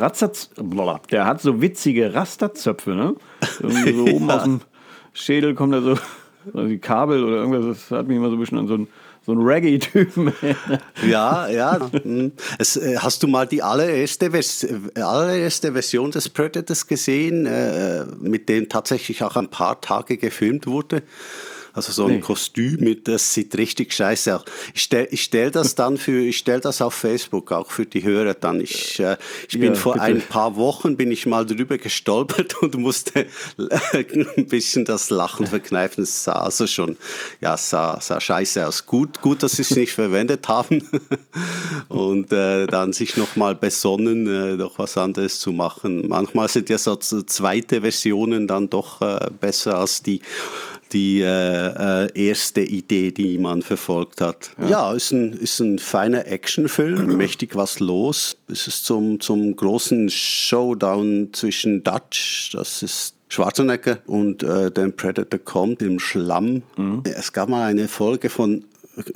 der 1.11 1.25
hat 1.25 1.41
so 1.41 1.61
witzige 1.61 2.13
Rasterzöpfe, 2.13 2.91
ne? 2.91 3.15
Irgendwie 3.59 3.93
so 3.93 4.03
oben 4.15 4.29
ja. 4.29 4.37
aus 4.37 4.43
dem 4.43 4.61
Schädel 5.15 5.55
kommt 5.55 5.73
da 5.73 5.81
so, 5.81 5.97
also 6.53 6.67
die 6.67 6.77
Kabel 6.77 7.23
oder 7.23 7.37
irgendwas, 7.37 7.65
das 7.65 7.97
hat 7.97 8.07
mich 8.07 8.17
immer 8.17 8.29
so 8.29 8.35
ein 8.35 8.39
bisschen 8.39 8.59
an 8.59 8.67
so 8.67 8.75
ein 8.75 8.87
so 9.25 9.31
ein 9.31 9.39
Reggae-Typen. 9.39 10.31
ja, 11.09 11.47
ja. 11.47 11.79
Hm. 12.03 12.31
Es, 12.59 12.77
äh, 12.77 12.97
hast 12.99 13.23
du 13.23 13.27
mal 13.27 13.47
die 13.47 13.63
allererste, 13.63 14.29
Vers 14.29 14.67
allererste 14.93 15.71
Version 15.71 16.11
des 16.11 16.29
Predators 16.29 16.85
gesehen, 16.85 17.47
äh, 17.47 18.05
mit 18.19 18.49
dem 18.49 18.69
tatsächlich 18.69 19.23
auch 19.23 19.35
ein 19.35 19.49
paar 19.49 19.81
Tage 19.81 20.17
gefilmt 20.17 20.67
wurde? 20.67 21.01
Also 21.75 21.91
so 21.91 22.05
ein 22.05 22.15
nee. 22.15 22.19
Kostüm, 22.21 23.03
das 23.03 23.33
sieht 23.33 23.57
richtig 23.57 23.93
scheiße 23.93 24.37
aus. 24.37 24.45
Ich 24.73 24.83
stelle 24.83 25.07
ich 25.11 25.21
stell 25.23 25.51
das 25.51 25.75
dann 25.75 25.97
für, 25.97 26.21
ich 26.21 26.37
stelle 26.37 26.61
das 26.61 26.81
auf 26.81 26.93
Facebook 26.93 27.51
auch 27.51 27.69
für 27.69 27.85
die 27.85 28.01
Hörer 28.01 28.33
dann. 28.33 28.61
Ich, 28.61 28.99
äh, 28.99 29.17
ich 29.49 29.59
bin 29.59 29.73
ja, 29.73 29.75
vor 29.75 29.93
bitte. 29.93 30.05
ein 30.05 30.21
paar 30.21 30.55
Wochen 30.55 30.95
bin 30.95 31.11
ich 31.11 31.25
mal 31.25 31.45
drüber 31.45 31.77
gestolpert 31.77 32.55
und 32.61 32.75
musste 32.75 33.25
ein 33.57 34.47
bisschen 34.47 34.85
das 34.85 35.09
Lachen 35.09 35.47
verkneifen. 35.47 36.03
Es 36.03 36.23
sah 36.23 36.33
also 36.33 36.65
schon, 36.65 36.95
ja, 37.41 37.57
sah, 37.57 37.99
sah 37.99 38.21
scheiße 38.21 38.65
aus. 38.65 38.85
Gut, 38.85 39.21
gut, 39.21 39.43
dass 39.43 39.53
sie 39.53 39.63
es 39.63 39.75
nicht 39.75 39.91
verwendet 39.91 40.47
haben 40.47 40.81
und 41.89 42.31
äh, 42.31 42.67
dann 42.67 42.93
sich 42.93 43.17
nochmal 43.17 43.53
besonnen, 43.53 44.27
äh, 44.27 44.55
noch 44.55 44.79
was 44.79 44.97
anderes 44.97 45.39
zu 45.39 45.51
machen. 45.51 46.07
Manchmal 46.07 46.47
sind 46.47 46.69
ja 46.69 46.77
so 46.77 46.95
zweite 46.95 47.81
Versionen 47.81 48.47
dann 48.47 48.69
doch 48.69 49.01
äh, 49.01 49.29
besser 49.41 49.77
als 49.77 50.01
die 50.01 50.21
die 50.95 51.19
äh, 51.19 52.05
äh, 52.05 52.09
erste 52.15 52.61
Idee, 52.61 53.11
die 53.11 53.37
man 53.37 53.61
verfolgt 53.61 54.21
hat. 54.21 54.51
Ja, 54.61 54.69
ja 54.69 54.93
ist, 54.93 55.11
ein, 55.11 55.33
ist 55.33 55.59
ein 55.59 55.77
feiner 55.77 56.25
Actionfilm, 56.25 57.17
mächtig 57.17 57.55
was 57.55 57.81
los. 57.81 58.37
Es 58.47 58.65
ist 58.67 58.85
zum, 58.85 59.19
zum 59.19 59.55
großen 59.55 60.09
Showdown 60.09 61.29
zwischen 61.33 61.83
Dutch, 61.83 62.51
das 62.53 62.81
ist 62.81 63.15
Schwarzenegger, 63.27 63.97
und 64.07 64.41
äh, 64.43 64.71
dem 64.71 64.95
Predator 64.95 65.39
kommt 65.39 65.81
im 65.81 65.99
Schlamm. 65.99 66.63
Mhm. 66.77 67.03
Es 67.03 67.33
gab 67.33 67.49
mal 67.49 67.65
eine 67.65 67.89
Folge 67.89 68.29
von 68.29 68.63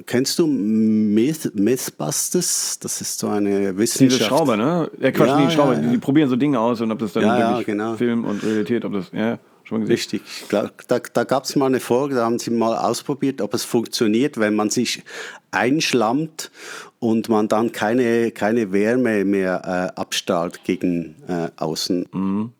Kennst 0.05 0.37
du 0.37 0.45
Myth, 0.45 1.51
Mythbusters? 1.55 2.79
Das 2.79 2.99
ist 2.99 3.17
so 3.17 3.29
eine 3.29 3.77
Wissenschaft. 3.77 4.19
Diese 4.19 4.27
Schrauber, 4.27 4.57
ne? 4.57 4.91
Ja, 4.99 5.11
Quatsch, 5.11 5.27
ja, 5.27 5.45
die 5.45 5.51
Schrauber. 5.53 5.73
Ja, 5.75 5.81
ja. 5.81 5.91
Die 5.91 5.97
probieren 5.97 6.27
so 6.27 6.35
Dinge 6.35 6.59
aus 6.59 6.81
und 6.81 6.91
ob 6.91 6.99
das 6.99 7.13
dann 7.13 7.23
ja, 7.23 7.51
wirklich 7.51 7.67
genau. 7.67 7.95
Film 7.95 8.25
und 8.25 8.43
Realität, 8.43 8.83
ob 8.83 8.91
das, 8.91 9.05
ja. 9.13 9.39
Schon? 9.69 9.83
Richtig. 9.83 10.23
Da, 10.49 10.71
da, 10.87 11.23
gab 11.23 11.43
es 11.43 11.55
mal 11.55 11.67
eine 11.67 11.79
Folge, 11.79 12.15
da 12.15 12.25
haben 12.25 12.39
sie 12.39 12.49
mal 12.49 12.75
ausprobiert, 12.75 13.39
ob 13.39 13.53
es 13.53 13.63
funktioniert, 13.63 14.39
wenn 14.39 14.55
man 14.55 14.71
sich 14.71 15.03
einschlammt 15.51 16.49
und 16.97 17.29
man 17.29 17.47
dann 17.47 17.71
keine, 17.71 18.31
keine 18.31 18.71
Wärme 18.71 19.25
mehr 19.25 19.93
äh, 19.95 19.99
abstrahlt 19.99 20.63
gegen 20.63 21.17
äh, 21.27 21.49
außen. 21.57 22.07
Mhm. 22.11 22.51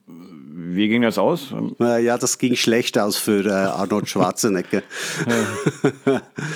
Wie 0.52 0.88
ging 0.88 1.02
das 1.02 1.18
aus? 1.18 1.52
Ja, 1.80 2.20
das 2.20 2.38
ging 2.38 2.56
schlecht 2.56 3.00
aus 3.00 3.18
für 3.18 3.44
äh, 3.44 3.50
Arnold 3.50 4.08
Schwarzenegger. 4.08 4.84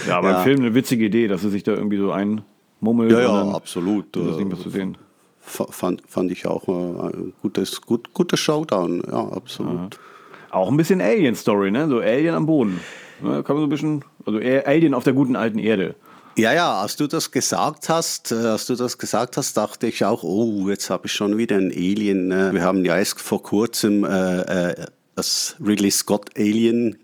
ja, 0.07 0.17
aber 0.17 0.29
ja. 0.29 0.37
im 0.37 0.43
Film 0.43 0.59
eine 0.59 0.75
witzige 0.75 1.05
Idee, 1.05 1.27
dass 1.27 1.43
er 1.43 1.49
sich 1.49 1.63
da 1.63 1.71
irgendwie 1.71 1.97
so 1.97 2.11
einmummelt. 2.11 3.11
Ja, 3.11 3.21
ja, 3.21 3.47
absolut. 3.49 4.15
Das 4.15 4.37
was 4.37 4.61
zu 4.61 4.69
sehen. 4.69 4.99
Fand, 5.39 6.03
fand 6.07 6.31
ich 6.31 6.45
auch 6.45 6.67
äh, 6.67 7.17
ein 7.17 7.33
gutes, 7.41 7.81
gut, 7.81 8.13
guter 8.13 8.37
Showdown, 8.37 9.01
ja, 9.09 9.29
absolut. 9.29 9.95
Aha. 9.95 10.12
Auch 10.53 10.69
ein 10.69 10.77
bisschen 10.77 11.01
Alien-Story, 11.01 11.71
ne? 11.71 11.87
So 11.87 11.99
Alien 11.99 12.35
am 12.35 12.45
Boden. 12.45 12.79
Ja, 13.23 13.41
kann 13.41 13.55
man 13.55 13.63
so 13.63 13.67
ein 13.67 13.69
bisschen, 13.69 14.05
also 14.25 14.39
Alien 14.39 14.93
auf 14.93 15.03
der 15.03 15.13
guten 15.13 15.35
alten 15.35 15.57
Erde. 15.57 15.95
Ja, 16.37 16.53
ja, 16.53 16.79
als 16.79 16.95
du 16.95 17.07
das 17.07 17.31
gesagt 17.31 17.89
hast, 17.89 18.31
äh, 18.31 18.35
als 18.35 18.67
du 18.67 18.75
das 18.75 18.97
gesagt 18.99 19.37
hast, 19.37 19.57
dachte 19.57 19.87
ich 19.87 20.05
auch, 20.05 20.23
oh, 20.23 20.69
jetzt 20.69 20.89
habe 20.91 21.07
ich 21.07 21.13
schon 21.13 21.37
wieder 21.37 21.57
ein 21.57 21.71
Alien. 21.71 22.31
Äh, 22.31 22.53
wir 22.53 22.61
haben 22.61 22.85
ja 22.85 22.97
erst 22.97 23.19
vor 23.19 23.41
kurzem 23.41 24.03
äh, 24.03 24.41
äh, 24.41 24.85
das 25.15 25.55
Ridley 25.63 25.91
Scott 25.91 26.29
Alien 26.37 26.97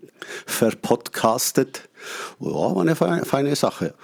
verpodcastet. 0.46 1.88
Ja, 2.38 2.50
war 2.50 2.80
eine 2.80 2.94
feine, 2.94 3.24
feine 3.24 3.56
Sache. 3.56 3.94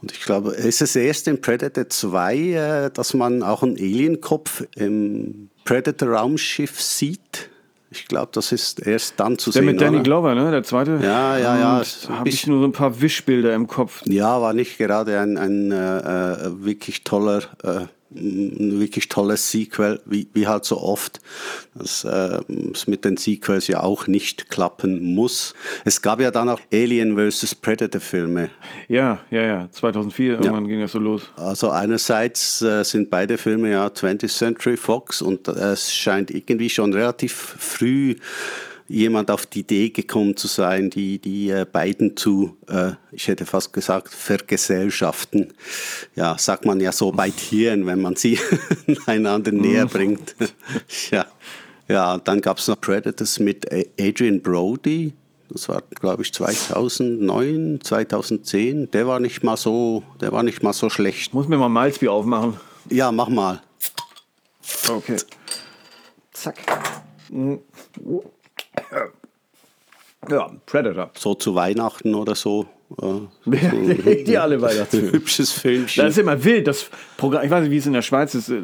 Und 0.00 0.12
ich 0.12 0.20
glaube, 0.20 0.52
es 0.52 0.80
ist 0.80 0.96
erst 0.96 1.28
in 1.28 1.40
Predator 1.40 1.88
2, 1.88 2.36
äh, 2.36 2.90
dass 2.90 3.12
man 3.12 3.42
auch 3.42 3.62
einen 3.62 3.76
Alienkopf 3.76 4.64
im 4.74 5.50
Predator-Raumschiff 5.64 6.80
sieht. 6.80 7.50
Ich 7.90 8.08
glaube, 8.08 8.30
das 8.32 8.50
ist 8.52 8.84
erst 8.84 9.20
dann 9.20 9.38
zu 9.38 9.50
Der 9.50 9.62
sehen. 9.62 9.66
mit 9.66 9.80
Danny 9.80 9.96
oder? 9.96 10.02
Glover, 10.04 10.34
ne? 10.34 10.50
Der 10.50 10.62
zweite. 10.64 10.98
Ja, 11.02 11.38
ja, 11.38 11.56
ja. 11.58 11.82
Da 12.08 12.18
habe 12.18 12.28
ich 12.28 12.46
nur 12.46 12.60
so 12.60 12.64
ein 12.66 12.72
paar 12.72 13.00
Wischbilder 13.00 13.54
im 13.54 13.66
Kopf. 13.68 14.02
Ja, 14.06 14.40
war 14.40 14.52
nicht 14.52 14.76
gerade 14.78 15.20
ein, 15.20 15.38
ein 15.38 15.70
äh, 15.70 15.98
äh, 15.98 16.64
wirklich 16.64 17.04
toller, 17.04 17.42
äh, 17.62 17.86
ein 18.16 18.80
wirklich 18.80 19.08
tolles 19.08 19.50
Sequel, 19.50 20.00
wie, 20.06 20.28
wie 20.32 20.46
halt 20.46 20.64
so 20.64 20.80
oft, 20.80 21.20
dass 21.74 22.04
äh, 22.04 22.40
es 22.72 22.86
mit 22.86 23.04
den 23.04 23.16
Sequels 23.16 23.66
ja 23.68 23.82
auch 23.82 24.06
nicht 24.06 24.48
klappen 24.50 25.14
muss. 25.14 25.54
Es 25.84 26.02
gab 26.02 26.20
ja 26.20 26.30
dann 26.30 26.48
auch 26.48 26.60
Alien 26.72 27.16
vs. 27.16 27.54
Predator 27.54 28.00
Filme. 28.00 28.50
Ja, 28.88 29.20
ja, 29.30 29.42
ja. 29.42 29.68
2004 29.70 30.34
irgendwann 30.34 30.68
ging 30.68 30.80
das 30.80 30.92
so 30.92 30.98
los. 30.98 31.30
Also 31.36 31.70
einerseits 31.70 32.62
äh, 32.62 32.84
sind 32.84 33.10
beide 33.10 33.38
Filme 33.38 33.70
ja 33.70 33.86
20th 33.86 34.36
Century 34.36 34.76
Fox 34.76 35.22
und 35.22 35.48
äh, 35.48 35.72
es 35.72 35.92
scheint 35.92 36.30
irgendwie 36.30 36.70
schon 36.70 36.92
relativ 36.92 37.32
früh 37.32 38.16
jemand 38.88 39.30
auf 39.30 39.46
die 39.46 39.60
Idee 39.60 39.90
gekommen 39.90 40.36
zu 40.36 40.46
sein, 40.46 40.90
die, 40.90 41.18
die 41.18 41.50
äh, 41.50 41.66
beiden 41.70 42.16
zu, 42.16 42.56
äh, 42.68 42.92
ich 43.12 43.28
hätte 43.28 43.46
fast 43.46 43.72
gesagt, 43.72 44.12
vergesellschaften. 44.12 45.52
Ja, 46.14 46.36
sagt 46.38 46.64
man 46.64 46.80
ja 46.80 46.92
so 46.92 47.12
bei 47.12 47.30
Tieren, 47.30 47.86
wenn 47.86 48.00
man 48.00 48.16
sie 48.16 48.38
einander 49.06 49.52
näher 49.52 49.86
bringt. 49.86 50.36
ja. 51.10 51.26
ja, 51.88 52.18
dann 52.18 52.40
gab 52.40 52.58
es 52.58 52.68
noch 52.68 52.80
Predators 52.80 53.38
mit 53.38 53.66
Adrian 53.98 54.40
Brody. 54.40 55.12
Das 55.48 55.68
war, 55.68 55.82
glaube 56.00 56.22
ich, 56.22 56.32
2009, 56.32 57.80
2010. 57.82 58.90
Der 58.90 59.06
war 59.06 59.20
nicht 59.20 59.44
mal 59.44 59.56
so, 59.56 60.02
der 60.20 60.32
war 60.32 60.42
nicht 60.42 60.62
mal 60.62 60.72
so 60.72 60.90
schlecht. 60.90 61.34
Muss 61.34 61.46
mir 61.46 61.56
mal 61.56 61.68
Malzbier 61.68 62.12
aufmachen. 62.12 62.54
Ja, 62.90 63.12
mach 63.12 63.28
mal. 63.28 63.62
Okay. 64.88 65.16
Zack. 66.32 66.56
Ja, 70.28 70.50
Predator. 70.66 71.10
So 71.14 71.34
zu 71.34 71.54
Weihnachten 71.54 72.14
oder 72.14 72.34
so. 72.34 72.66
Äh, 73.02 74.22
Die 74.24 74.38
alle 74.38 74.60
Weihnachtsfilme. 74.62 75.12
hübsches 75.12 75.52
Filmchen. 75.52 76.04
Das 76.04 76.12
ist 76.12 76.18
immer 76.18 76.42
wild. 76.44 76.66
Das 76.66 76.88
Programm, 77.16 77.44
ich 77.44 77.50
weiß 77.50 77.62
nicht, 77.62 77.70
wie 77.72 77.78
es 77.78 77.86
in 77.86 77.92
der 77.92 78.02
Schweiz 78.02 78.34
ist. 78.34 78.48
äh, 78.48 78.60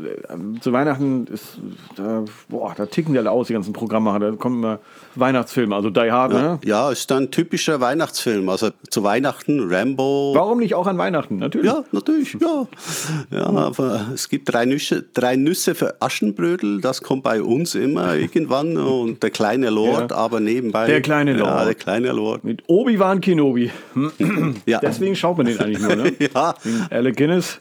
Zu 0.60 0.72
Weihnachten 0.72 1.26
ist, 1.26 1.58
da, 1.96 2.24
boah, 2.48 2.72
da 2.76 2.86
ticken 2.86 3.12
die 3.14 3.18
alle 3.18 3.30
aus, 3.30 3.48
die 3.48 3.52
ganzen 3.52 3.72
Programmmacher. 3.72 4.20
Da 4.20 4.30
kommen 4.32 4.58
immer 4.62 4.78
Weihnachtsfilme, 5.16 5.74
also 5.74 5.90
Die 5.90 6.10
Hard, 6.10 6.32
ne? 6.32 6.58
Ja, 6.64 6.90
ist 6.90 7.10
ein 7.12 7.30
typischer 7.30 7.80
Weihnachtsfilm. 7.80 8.48
Also 8.48 8.70
zu 8.90 9.02
Weihnachten 9.02 9.72
Rambo. 9.72 10.32
Warum 10.34 10.58
nicht 10.60 10.74
auch 10.74 10.86
an 10.86 10.98
Weihnachten? 10.98 11.36
Natürlich. 11.38 11.66
Ja, 11.70 11.82
natürlich, 11.92 12.36
ja. 12.40 12.66
ja 13.30 13.46
aber 13.46 14.06
es 14.14 14.28
gibt 14.28 14.52
drei 14.52 14.64
Nüsse, 14.66 15.04
drei 15.14 15.36
Nüsse 15.36 15.74
für 15.74 16.00
Aschenbrödel, 16.00 16.80
das 16.80 17.02
kommt 17.02 17.24
bei 17.24 17.42
uns 17.42 17.74
immer 17.74 18.14
irgendwann. 18.14 18.76
Und 18.76 19.22
der 19.22 19.30
kleine 19.30 19.70
Lord, 19.70 20.10
Ja. 20.12 20.16
aber 20.16 20.40
nebenbei. 20.40 20.86
Der 20.86 21.00
kleine 21.02 21.32
Ja, 21.32 21.38
Lord. 21.38 21.66
der 21.66 21.74
kleine 21.74 22.12
Lord. 22.12 22.44
Mit 22.44 22.62
Obi-Wan 22.68 23.20
Kenobi. 23.20 23.70
Ja. 24.66 24.80
Deswegen 24.80 25.16
schaut 25.16 25.36
man 25.36 25.46
den 25.46 25.58
eigentlich 25.58 25.80
nur, 25.80 25.96
ne? 25.96 26.12
Ja, 26.34 26.54
Alec 26.90 27.16
Guinness. 27.16 27.60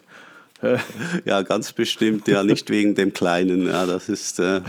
ja, 1.26 1.42
ganz 1.42 1.74
bestimmt. 1.74 2.28
Ja, 2.28 2.44
nicht 2.44 2.70
wegen 2.70 2.94
dem 2.96 3.14
Kleinen. 3.14 3.66
Ja, 3.68 3.86
das 3.86 4.10
ist. 4.10 4.40
Äh, 4.40 4.62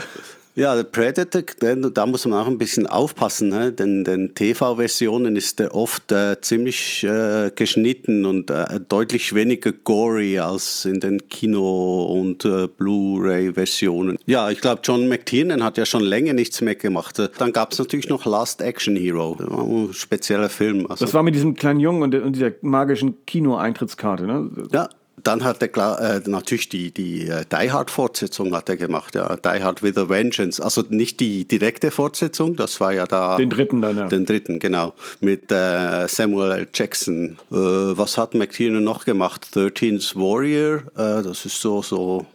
ja, 0.54 0.74
der 0.74 0.82
Predator, 0.84 1.42
denn, 1.60 1.90
da 1.94 2.04
muss 2.06 2.26
man 2.26 2.38
auch 2.38 2.46
ein 2.46 2.58
bisschen 2.58 2.86
aufpassen, 2.86 3.48
ne? 3.48 3.72
denn 3.72 4.04
den 4.04 4.34
TV-Versionen 4.34 5.36
ist 5.36 5.58
der 5.58 5.74
oft 5.74 6.12
äh, 6.12 6.40
ziemlich 6.40 7.04
äh, 7.04 7.50
geschnitten 7.54 8.26
und 8.26 8.50
äh, 8.50 8.80
deutlich 8.88 9.34
weniger 9.34 9.72
gory 9.72 10.38
als 10.38 10.84
in 10.84 11.00
den 11.00 11.28
Kino- 11.28 12.04
und 12.04 12.44
äh, 12.44 12.66
Blu-ray-Versionen. 12.66 14.18
Ja, 14.26 14.50
ich 14.50 14.60
glaube, 14.60 14.82
John 14.84 15.08
McTiernan 15.08 15.64
hat 15.64 15.78
ja 15.78 15.86
schon 15.86 16.02
länger 16.02 16.34
nichts 16.34 16.60
mehr 16.60 16.74
gemacht. 16.74 17.18
Äh, 17.18 17.28
Dann 17.38 17.52
gab 17.52 17.72
es 17.72 17.78
natürlich 17.78 18.08
noch 18.08 18.26
Last 18.26 18.60
Action 18.60 18.96
Hero, 18.96 19.36
war 19.38 19.64
ein 19.64 19.92
spezieller 19.94 20.50
Film. 20.50 20.86
Also, 20.88 21.04
Das 21.04 21.14
war 21.14 21.22
mit 21.22 21.34
diesem 21.34 21.54
kleinen 21.54 21.80
Jungen 21.80 22.02
und, 22.02 22.14
und 22.14 22.36
dieser 22.36 22.50
magischen 22.60 23.24
Kino-Eintrittskarte, 23.24 24.26
ne? 24.26 24.50
Ja, 24.72 24.88
dann 25.22 25.44
hat 25.44 25.62
er 25.62 26.00
äh, 26.00 26.28
natürlich 26.28 26.68
die, 26.68 26.90
die 26.90 27.28
äh, 27.28 27.44
Die 27.50 27.70
Hard-Fortsetzung 27.70 28.54
hat 28.54 28.68
er 28.68 28.76
gemacht, 28.76 29.14
ja. 29.14 29.36
Die 29.36 29.62
Hard 29.62 29.82
with 29.82 29.96
a 29.96 30.08
Vengeance. 30.08 30.62
Also 30.62 30.84
nicht 30.88 31.20
die 31.20 31.46
direkte 31.46 31.90
Fortsetzung, 31.90 32.56
das 32.56 32.80
war 32.80 32.92
ja 32.92 33.06
da. 33.06 33.36
Den 33.36 33.50
dritten 33.50 33.82
dann, 33.82 33.96
ja. 33.96 34.06
Den 34.08 34.26
dritten, 34.26 34.58
genau. 34.58 34.94
Mit 35.20 35.52
äh, 35.52 36.08
Samuel 36.08 36.52
L. 36.52 36.68
Jackson. 36.72 37.38
Äh, 37.50 37.54
was 37.54 38.18
hat 38.18 38.34
McTiernan 38.34 38.84
noch 38.84 39.04
gemacht? 39.04 39.48
13th 39.54 40.16
Warrior, 40.16 40.82
äh, 40.96 41.22
das 41.22 41.44
ist 41.44 41.60
so, 41.60 41.82
so 41.82 42.26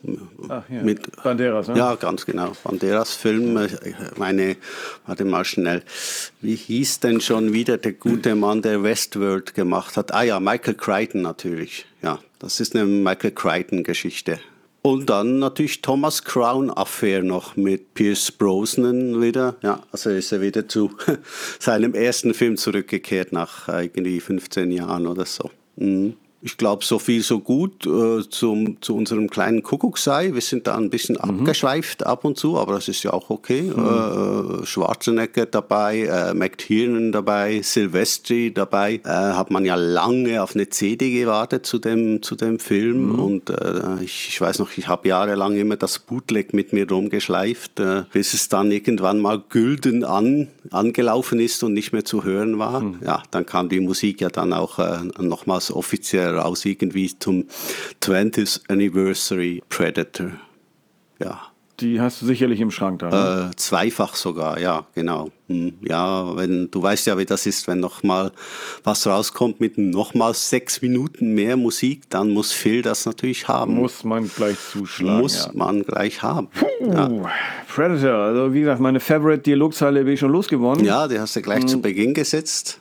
Ach, 0.48 0.64
ja. 0.70 0.82
mit. 0.82 1.24
Banderas, 1.24 1.68
ne? 1.68 1.78
Ja, 1.78 1.96
ganz 1.96 2.26
genau. 2.26 2.52
Banderas 2.64 3.14
Film, 3.14 3.58
äh, 3.58 3.70
meine, 4.18 4.56
warte 5.06 5.26
mal 5.26 5.46
schnell. 5.46 5.84
Wie 6.42 6.56
hieß 6.56 7.02
denn 7.02 7.22
schon 7.22 7.54
wieder 7.54 7.78
der 7.78 7.94
gute 7.94 8.36
Mann, 8.36 8.62
der 8.62 8.84
Westworld 8.84 9.56
gemacht 9.56 9.98
hat? 9.98 10.14
Ah 10.14 10.24
ja, 10.24 10.40
Michael 10.40 10.76
Crichton 10.76 11.22
natürlich. 11.24 11.86
Ja, 12.02 12.20
das 12.40 12.60
ist 12.60 12.76
eine 12.76 12.86
Michael 12.86 13.32
Crichton-Geschichte. 13.32 14.40
Und 14.82 15.10
dann 15.10 15.40
natürlich 15.40 15.82
Thomas 15.82 16.24
Crown 16.24 16.70
Affair 16.70 17.22
noch 17.22 17.58
mit 17.58 17.94
Pierce 17.94 18.32
Brosnan 18.32 19.22
wieder. 19.22 19.56
Ja, 19.62 19.84
also 19.92 20.12
ist 20.12 20.32
er 20.32 20.42
wieder 20.42 20.68
zu 20.68 20.92
seinem 21.60 21.94
ersten 21.94 22.34
Film 22.34 22.56
zurückgekehrt 22.56 23.34
nach 23.34 23.68
äh, 23.68 23.86
irgendwie 23.86 24.20
15 24.22 24.72
Jahren 24.72 25.08
oder 25.08 25.26
so. 25.26 25.52
Mhm. 25.76 26.16
Ich 26.48 26.56
glaube, 26.56 26.86
so 26.86 26.98
viel, 26.98 27.24
so 27.24 27.40
gut 27.42 27.86
äh, 27.86 28.22
zum, 28.30 28.82
zu 28.82 28.96
unserem 28.96 29.30
kleinen 29.30 29.64
Kuckucksei. 29.64 30.34
Wir 30.34 30.40
sind 30.40 30.66
da 30.66 30.78
ein 30.78 30.90
bisschen 30.90 31.18
abgeschweift 31.18 32.06
ab 32.06 32.24
und 32.24 32.38
zu, 32.38 32.58
aber 32.58 32.76
das 32.76 32.88
ist 32.88 33.04
ja 33.04 33.12
auch 33.12 33.30
okay. 33.30 33.68
Äh, 33.68 34.66
Schwarzenegger 34.66 35.46
dabei, 35.46 36.04
äh, 36.04 36.34
McTiernan 36.34 37.12
dabei, 37.12 37.60
Silvestri 37.62 38.54
dabei. 38.54 39.02
Äh, 39.04 39.10
hat 39.10 39.52
man 39.52 39.66
ja 39.66 39.76
lange 39.76 40.42
auf 40.42 40.56
eine 40.56 40.70
CD 40.70 41.12
gewartet 41.12 41.66
zu 41.66 41.80
dem, 41.80 42.22
zu 42.24 42.38
dem 42.38 42.60
Film. 42.60 43.20
Und 43.20 43.50
äh, 43.50 44.02
ich, 44.02 44.30
ich 44.30 44.40
weiß 44.40 44.60
noch, 44.60 44.70
ich 44.78 44.88
habe 44.88 45.10
jahrelang 45.10 45.58
immer 45.58 45.76
das 45.76 46.00
Bootleg 46.00 46.54
mit 46.54 46.72
mir 46.72 46.90
rumgeschleift, 46.90 47.82
äh, 47.82 48.04
bis 48.14 48.34
es 48.34 48.48
dann 48.48 48.72
irgendwann 48.72 49.20
mal 49.20 49.44
gülden 49.50 50.06
an, 50.06 50.48
angelaufen 50.72 51.42
ist 51.42 51.62
und 51.64 51.74
nicht 51.74 51.92
mehr 51.92 52.06
zu 52.06 52.24
hören 52.24 52.58
war. 52.58 52.82
Ja, 53.06 53.24
dann 53.32 53.46
kam 53.46 53.68
die 53.68 53.82
Musik 53.82 54.22
ja 54.22 54.30
dann 54.30 54.54
auch 54.54 54.80
äh, 54.80 55.00
nochmals 55.20 55.72
offiziell 55.72 56.37
raus, 56.38 56.66
irgendwie 56.66 57.12
zum 57.18 57.46
20th 58.02 58.62
Anniversary 58.70 59.64
Predator. 59.70 60.32
Ja, 61.20 61.42
Die 61.80 62.02
hast 62.02 62.22
du 62.22 62.26
sicherlich 62.26 62.60
im 62.60 62.72
Schrank 62.72 63.00
da. 63.00 63.10
Ne? 63.10 63.50
äh, 63.52 63.56
zweifach 63.56 64.16
sogar, 64.16 64.60
ja, 64.60 64.86
genau. 64.96 65.30
Hm, 65.48 65.74
Ja, 65.82 66.36
wenn 66.36 66.70
du 66.72 66.82
weißt 66.82 67.06
ja, 67.08 67.18
wie 67.20 67.26
das 67.26 67.46
ist, 67.46 67.68
wenn 67.68 67.80
nochmal 67.80 68.32
was 68.84 69.06
rauskommt 69.06 69.60
mit 69.60 69.78
nochmal 69.78 70.34
sechs 70.34 70.82
Minuten 70.82 71.36
mehr 71.36 71.56
Musik, 71.56 72.10
dann 72.10 72.30
muss 72.32 72.52
Phil 72.52 72.82
das 72.82 73.06
natürlich 73.06 73.48
haben. 73.48 73.76
Muss 73.76 74.04
man 74.04 74.28
gleich 74.28 74.58
zuschlagen. 74.72 75.20
Muss 75.22 75.46
ja. 75.46 75.52
man 75.54 75.84
gleich 75.84 76.22
haben. 76.24 76.50
Ja. 76.82 77.10
Uh, 77.10 77.28
Predator, 77.68 78.14
also 78.14 78.54
wie 78.54 78.62
gesagt, 78.62 78.80
meine 78.82 79.00
Favorite 79.00 79.44
Dialogzeile 79.44 80.04
bin 80.04 80.14
ich 80.14 80.20
schon 80.20 80.32
losgeworden. 80.32 80.84
ja, 80.84 81.08
die 81.08 81.20
hast 81.20 81.36
du 81.36 81.42
gleich 81.42 81.66
zu 81.68 81.80
Beginn 81.80 82.14
gesetzt. 82.16 82.80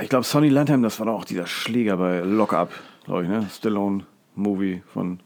Ich 0.00 0.08
glaube, 0.08 0.24
Sonny 0.24 0.48
Landham, 0.48 0.82
das 0.82 0.98
war 0.98 1.06
doch 1.06 1.14
auch 1.14 1.24
dieser 1.24 1.46
Schläger 1.46 1.96
bei 1.96 2.20
Lock 2.20 2.52
Up, 2.52 2.72
glaube 3.04 3.22
ich, 3.22 3.28
ne? 3.28 3.48
Stallone-Movie 3.54 4.82
von 4.92 5.20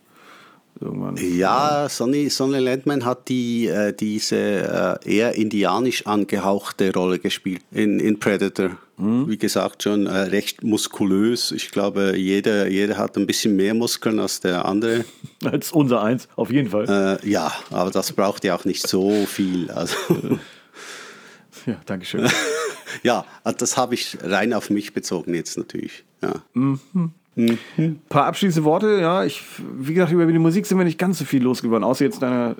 irgendwann. 0.78 1.16
Ja, 1.16 1.88
Sonny, 1.88 2.28
Sonny 2.28 2.58
Landman 2.58 3.04
hat 3.04 3.28
die, 3.28 3.66
äh, 3.66 3.94
diese 3.94 4.98
äh, 5.06 5.16
eher 5.16 5.34
indianisch 5.34 6.06
angehauchte 6.06 6.92
Rolle 6.92 7.18
gespielt 7.18 7.62
in, 7.72 7.98
in 7.98 8.18
Predator. 8.18 8.76
Wie 9.00 9.38
gesagt, 9.38 9.84
schon 9.84 10.06
äh, 10.06 10.10
recht 10.10 10.64
muskulös. 10.64 11.52
Ich 11.52 11.70
glaube, 11.70 12.16
jeder, 12.16 12.66
jeder 12.68 12.98
hat 12.98 13.16
ein 13.16 13.28
bisschen 13.28 13.54
mehr 13.54 13.72
Muskeln 13.72 14.18
als 14.18 14.40
der 14.40 14.64
andere. 14.64 15.04
Als 15.44 15.70
unser 15.70 16.02
Eins, 16.02 16.26
auf 16.34 16.50
jeden 16.50 16.70
Fall. 16.70 17.20
Äh, 17.22 17.30
ja, 17.30 17.52
aber 17.70 17.92
das 17.92 18.12
braucht 18.12 18.42
ja 18.42 18.56
auch 18.56 18.64
nicht 18.64 18.84
so 18.84 19.24
viel. 19.24 19.70
Also, 19.70 19.94
Ja, 21.66 21.76
Dankeschön. 21.86 22.26
ja, 23.02 23.24
das 23.58 23.76
habe 23.76 23.94
ich 23.94 24.18
rein 24.22 24.52
auf 24.52 24.70
mich 24.70 24.92
bezogen 24.92 25.34
jetzt 25.34 25.56
natürlich. 25.58 26.04
Ja. 26.22 26.42
Ein 26.56 28.02
paar 28.08 28.26
abschließende 28.26 28.64
Worte, 28.64 28.98
ja. 29.00 29.24
Ich, 29.24 29.42
wie 29.78 29.94
gesagt, 29.94 30.12
über 30.12 30.26
die 30.26 30.38
Musik 30.38 30.66
sind 30.66 30.76
wir 30.76 30.84
nicht 30.84 30.98
ganz 30.98 31.18
so 31.18 31.24
viel 31.24 31.42
losgeworden, 31.42 31.84
außer 31.84 32.04
jetzt 32.04 32.20
deiner, 32.20 32.56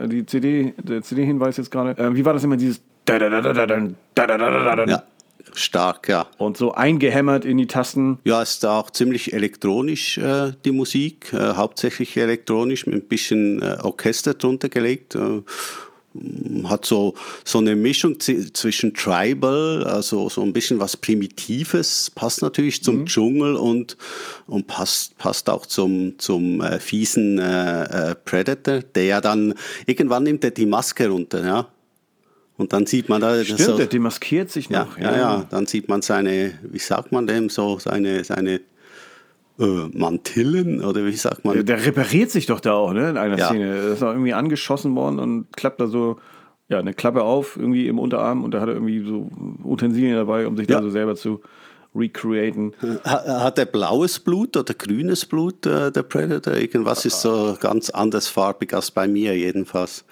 äh, 0.00 0.06
die 0.06 0.24
CD, 0.24 0.72
der 0.78 1.02
CD-Hinweis 1.02 1.56
jetzt 1.56 1.70
gerade. 1.70 2.00
Äh, 2.00 2.14
wie 2.14 2.24
war 2.24 2.32
das 2.32 2.44
immer, 2.44 2.56
dieses. 2.56 2.80
Ja. 4.88 5.02
Stark, 5.54 6.08
ja. 6.08 6.28
Und 6.38 6.56
so 6.56 6.74
eingehämmert 6.74 7.44
in 7.44 7.58
die 7.58 7.66
Tasten. 7.66 8.20
Ja, 8.22 8.40
ist 8.40 8.62
da 8.62 8.78
auch 8.78 8.90
ziemlich 8.90 9.32
elektronisch 9.32 10.16
äh, 10.18 10.52
die 10.64 10.70
Musik, 10.70 11.32
äh, 11.32 11.54
hauptsächlich 11.54 12.16
elektronisch 12.16 12.86
mit 12.86 12.94
ein 12.94 13.08
bisschen 13.08 13.60
äh, 13.60 13.78
Orchester 13.82 14.34
drunter 14.34 14.68
gelegt. 14.68 15.16
Hat 16.64 16.84
so, 16.84 17.14
so 17.44 17.58
eine 17.58 17.76
Mischung 17.76 18.18
zwischen 18.18 18.94
Tribal, 18.94 19.84
also 19.84 20.28
so 20.28 20.42
ein 20.42 20.52
bisschen 20.52 20.80
was 20.80 20.96
Primitives, 20.96 22.10
passt 22.12 22.42
natürlich 22.42 22.82
zum 22.82 23.00
mhm. 23.00 23.06
Dschungel 23.06 23.54
und, 23.54 23.96
und 24.46 24.66
passt, 24.66 25.16
passt 25.18 25.48
auch 25.48 25.66
zum, 25.66 26.18
zum 26.18 26.60
äh, 26.62 26.80
fiesen 26.80 27.38
äh, 27.38 28.10
äh, 28.10 28.14
Predator, 28.16 28.80
der 28.80 29.04
ja 29.04 29.20
dann, 29.20 29.54
irgendwann 29.86 30.24
nimmt 30.24 30.42
er 30.42 30.50
die 30.50 30.66
Maske 30.66 31.08
runter, 31.08 31.44
ja. 31.44 31.68
Und 32.60 32.74
dann 32.74 32.84
sieht 32.84 33.08
man 33.08 33.22
da. 33.22 33.42
Stimmt, 33.42 33.60
so, 33.60 33.76
der 33.78 33.86
demaskiert 33.86 34.50
sich 34.50 34.68
noch. 34.68 34.98
Ja, 34.98 35.12
ja, 35.12 35.16
ja, 35.16 35.46
dann 35.48 35.64
sieht 35.64 35.88
man 35.88 36.02
seine, 36.02 36.58
wie 36.62 36.78
sagt 36.78 37.10
man 37.10 37.26
dem, 37.26 37.48
so 37.48 37.78
seine, 37.78 38.22
seine 38.22 38.60
äh, 39.60 39.88
Mantillen 39.92 40.82
oder 40.82 41.04
wie 41.04 41.12
sagt 41.12 41.44
man? 41.44 41.54
Der, 41.54 41.62
der, 41.62 41.84
repariert 41.84 42.30
sich 42.30 42.46
doch 42.46 42.60
da 42.60 42.72
auch, 42.72 42.92
ne? 42.92 43.10
In 43.10 43.16
einer 43.16 43.38
ja. 43.38 43.46
Szene. 43.46 43.66
Er 43.66 43.92
ist 43.92 44.02
auch 44.02 44.10
irgendwie 44.10 44.32
angeschossen 44.32 44.94
worden 44.96 45.18
und 45.18 45.56
klappt 45.56 45.80
da 45.80 45.86
so 45.86 46.18
ja, 46.68 46.78
eine 46.78 46.94
Klappe 46.94 47.22
auf, 47.22 47.56
irgendwie 47.56 47.88
im 47.88 47.98
Unterarm 47.98 48.44
und 48.44 48.52
da 48.52 48.60
hat 48.60 48.68
er 48.68 48.74
irgendwie 48.74 49.04
so 49.04 49.28
Utensilien 49.64 50.16
dabei, 50.16 50.46
um 50.46 50.56
sich 50.56 50.68
ja. 50.68 50.76
da 50.78 50.82
so 50.82 50.90
selber 50.90 51.16
zu 51.16 51.40
recreaten. 51.94 52.72
Hat 53.04 53.58
er 53.58 53.66
blaues 53.66 54.20
Blut 54.20 54.56
oder 54.56 54.74
grünes 54.74 55.26
Blut, 55.26 55.66
äh, 55.66 55.90
der 55.90 56.04
Predator? 56.04 56.54
Irgendwas 56.54 57.04
ist 57.04 57.20
so 57.20 57.56
ganz 57.60 57.90
anders 57.90 58.28
farbig 58.28 58.72
als 58.72 58.92
bei 58.92 59.08
mir 59.08 59.36
jedenfalls 59.36 60.04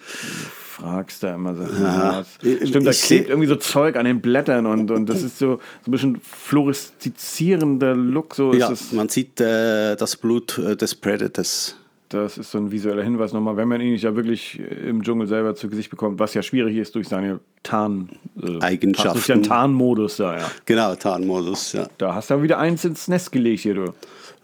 fragst 0.79 1.23
da 1.23 1.35
immer 1.35 1.55
so. 1.55 1.63
Ja. 1.63 2.25
Stimmt, 2.65 2.87
da 2.87 2.93
klebt 2.93 3.29
irgendwie 3.29 3.49
so 3.49 3.57
Zeug 3.57 3.97
an 3.97 4.05
den 4.05 4.21
Blättern 4.21 4.67
und, 4.67 4.91
und 4.91 5.07
das 5.09 5.23
ist 5.23 5.39
so, 5.39 5.57
so 5.57 5.61
ein 5.89 5.91
bisschen 5.91 6.21
fluoreszierender 6.23 7.95
Look. 7.95 8.35
So 8.35 8.53
ja, 8.53 8.73
man 8.93 9.09
sieht 9.09 9.41
äh, 9.41 9.97
das 9.97 10.17
Blut 10.17 10.59
äh, 10.59 10.77
des 10.77 10.95
Predators. 10.95 11.77
Das 12.09 12.39
ist 12.39 12.53
so 12.53 12.59
ein 12.59 12.71
visueller 12.71 13.03
Hinweis 13.03 13.35
nochmal, 13.35 13.59
wenn 13.59 13.69
man 13.69 13.83
ihn 13.83 13.93
nicht 13.93 14.03
ja 14.03 14.17
wirklich 14.17 14.59
im 14.59 15.03
Dschungel 15.03 15.27
selber 15.27 15.55
zu 15.55 15.69
Gesicht 15.69 15.91
bekommt, 15.91 16.19
was 16.19 16.33
ja 16.33 16.43
schwierig 16.43 16.77
ist 16.77 16.95
durch 16.95 17.07
seine 17.07 17.41
Tarn 17.63 18.09
äh, 18.43 18.61
Eigenschaften. 18.61 19.13
Das 19.13 19.23
ist 19.23 19.29
ja 19.29 19.35
ein 19.35 19.43
Tarnmodus 19.43 20.17
da, 20.17 20.39
ja. 20.39 20.51
Genau, 20.65 20.95
Tarnmodus, 20.95 21.75
ja. 21.75 21.87
Da 21.99 22.15
hast 22.15 22.31
du 22.31 22.43
wieder 22.43 22.59
eins 22.59 22.85
ins 22.85 23.09
Nest 23.09 23.31
gelegt 23.31 23.61
hier, 23.61 23.75
du. 23.75 23.93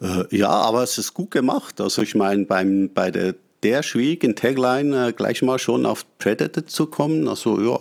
Äh, 0.02 0.36
ja, 0.36 0.50
aber 0.50 0.82
es 0.82 0.98
ist 0.98 1.14
gut 1.14 1.30
gemacht. 1.30 1.80
Also 1.80 2.02
ich 2.02 2.14
meine, 2.14 2.44
beim, 2.44 2.90
bei 2.92 3.10
der 3.10 3.34
der 3.64 3.82
schwierigen 3.82 4.36
Tagline 4.36 5.08
äh, 5.08 5.12
gleich 5.12 5.42
mal 5.42 5.58
schon 5.58 5.86
auf 5.86 6.04
Predator 6.18 6.66
zu 6.66 6.86
kommen. 6.86 7.26
Also 7.26 7.60
ja, 7.60 7.80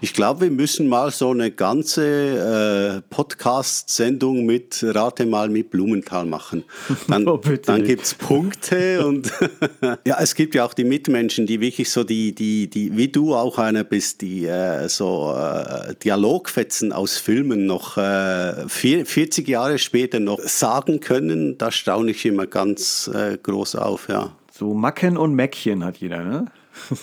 ich 0.00 0.14
glaube, 0.14 0.42
wir 0.42 0.50
müssen 0.50 0.88
mal 0.88 1.10
so 1.10 1.30
eine 1.30 1.50
ganze 1.50 3.02
äh, 3.04 3.14
Podcast-Sendung 3.14 4.46
mit 4.46 4.78
Rate 4.82 5.26
mal 5.26 5.48
mit 5.48 5.70
Blumenthal 5.70 6.24
machen. 6.24 6.64
Dann, 7.08 7.26
oh, 7.28 7.40
dann 7.66 7.82
gibt 7.82 8.04
es 8.04 8.14
Punkte 8.14 9.04
und 9.04 9.32
ja, 10.06 10.18
es 10.20 10.36
gibt 10.36 10.54
ja 10.54 10.64
auch 10.64 10.74
die 10.74 10.84
Mitmenschen, 10.84 11.46
die 11.46 11.60
wirklich 11.60 11.90
so 11.90 12.04
die, 12.04 12.32
die, 12.32 12.70
die, 12.70 12.96
wie 12.96 13.08
du 13.08 13.34
auch 13.34 13.58
einer 13.58 13.82
bist, 13.82 14.20
die 14.20 14.46
äh, 14.46 14.88
so 14.88 15.34
äh, 15.36 15.94
Dialogfetzen 15.96 16.92
aus 16.92 17.18
Filmen 17.18 17.66
noch 17.66 17.96
äh, 17.96 18.68
vier, 18.68 19.04
40 19.04 19.48
Jahre 19.48 19.78
später 19.78 20.20
noch 20.20 20.38
sagen 20.38 21.00
können. 21.00 21.58
Da 21.58 21.72
staune 21.72 22.12
ich 22.12 22.24
immer 22.24 22.46
ganz 22.46 23.10
äh, 23.12 23.36
groß 23.42 23.74
auf, 23.76 24.08
ja. 24.08 24.36
So 24.56 24.72
Macken 24.72 25.16
und 25.16 25.34
Mäckchen 25.34 25.84
hat 25.84 25.96
jeder, 25.96 26.22
ne? 26.22 26.44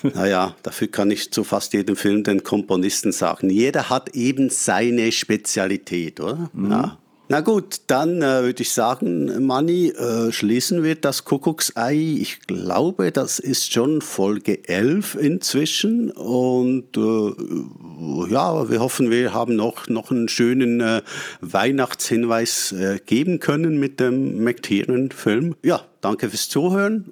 naja, 0.15 0.55
dafür 0.63 0.87
kann 0.87 1.11
ich 1.11 1.31
zu 1.31 1.43
fast 1.43 1.73
jedem 1.73 1.97
Film 1.97 2.23
den 2.23 2.43
Komponisten 2.43 3.11
sagen. 3.11 3.49
Jeder 3.49 3.89
hat 3.89 4.15
eben 4.15 4.49
seine 4.49 5.11
Spezialität, 5.11 6.21
oder? 6.21 6.49
Mhm. 6.53 6.71
Ja. 6.71 6.97
Na 7.27 7.41
gut, 7.41 7.81
dann 7.87 8.21
äh, 8.21 8.43
würde 8.43 8.61
ich 8.61 8.71
sagen, 8.71 9.45
Manni, 9.45 9.89
äh, 9.89 10.31
schließen 10.31 10.81
wir 10.81 10.95
das 10.95 11.25
Kuckucksei. 11.25 11.93
Ich 11.95 12.39
glaube, 12.47 13.11
das 13.11 13.39
ist 13.39 13.73
schon 13.73 13.99
Folge 13.99 14.65
11 14.69 15.15
inzwischen. 15.15 16.11
Und 16.11 16.95
äh, 16.95 18.31
ja, 18.31 18.69
wir 18.69 18.79
hoffen, 18.79 19.11
wir 19.11 19.33
haben 19.33 19.57
noch, 19.57 19.89
noch 19.89 20.09
einen 20.09 20.29
schönen 20.29 20.79
äh, 20.79 21.01
Weihnachtshinweis 21.41 22.71
äh, 22.71 22.99
geben 23.05 23.39
können 23.39 23.77
mit 23.77 23.99
dem 23.99 24.41
McTiernan-Film. 24.41 25.55
Ja, 25.63 25.81
danke 25.99 26.29
fürs 26.29 26.47
Zuhören 26.47 27.11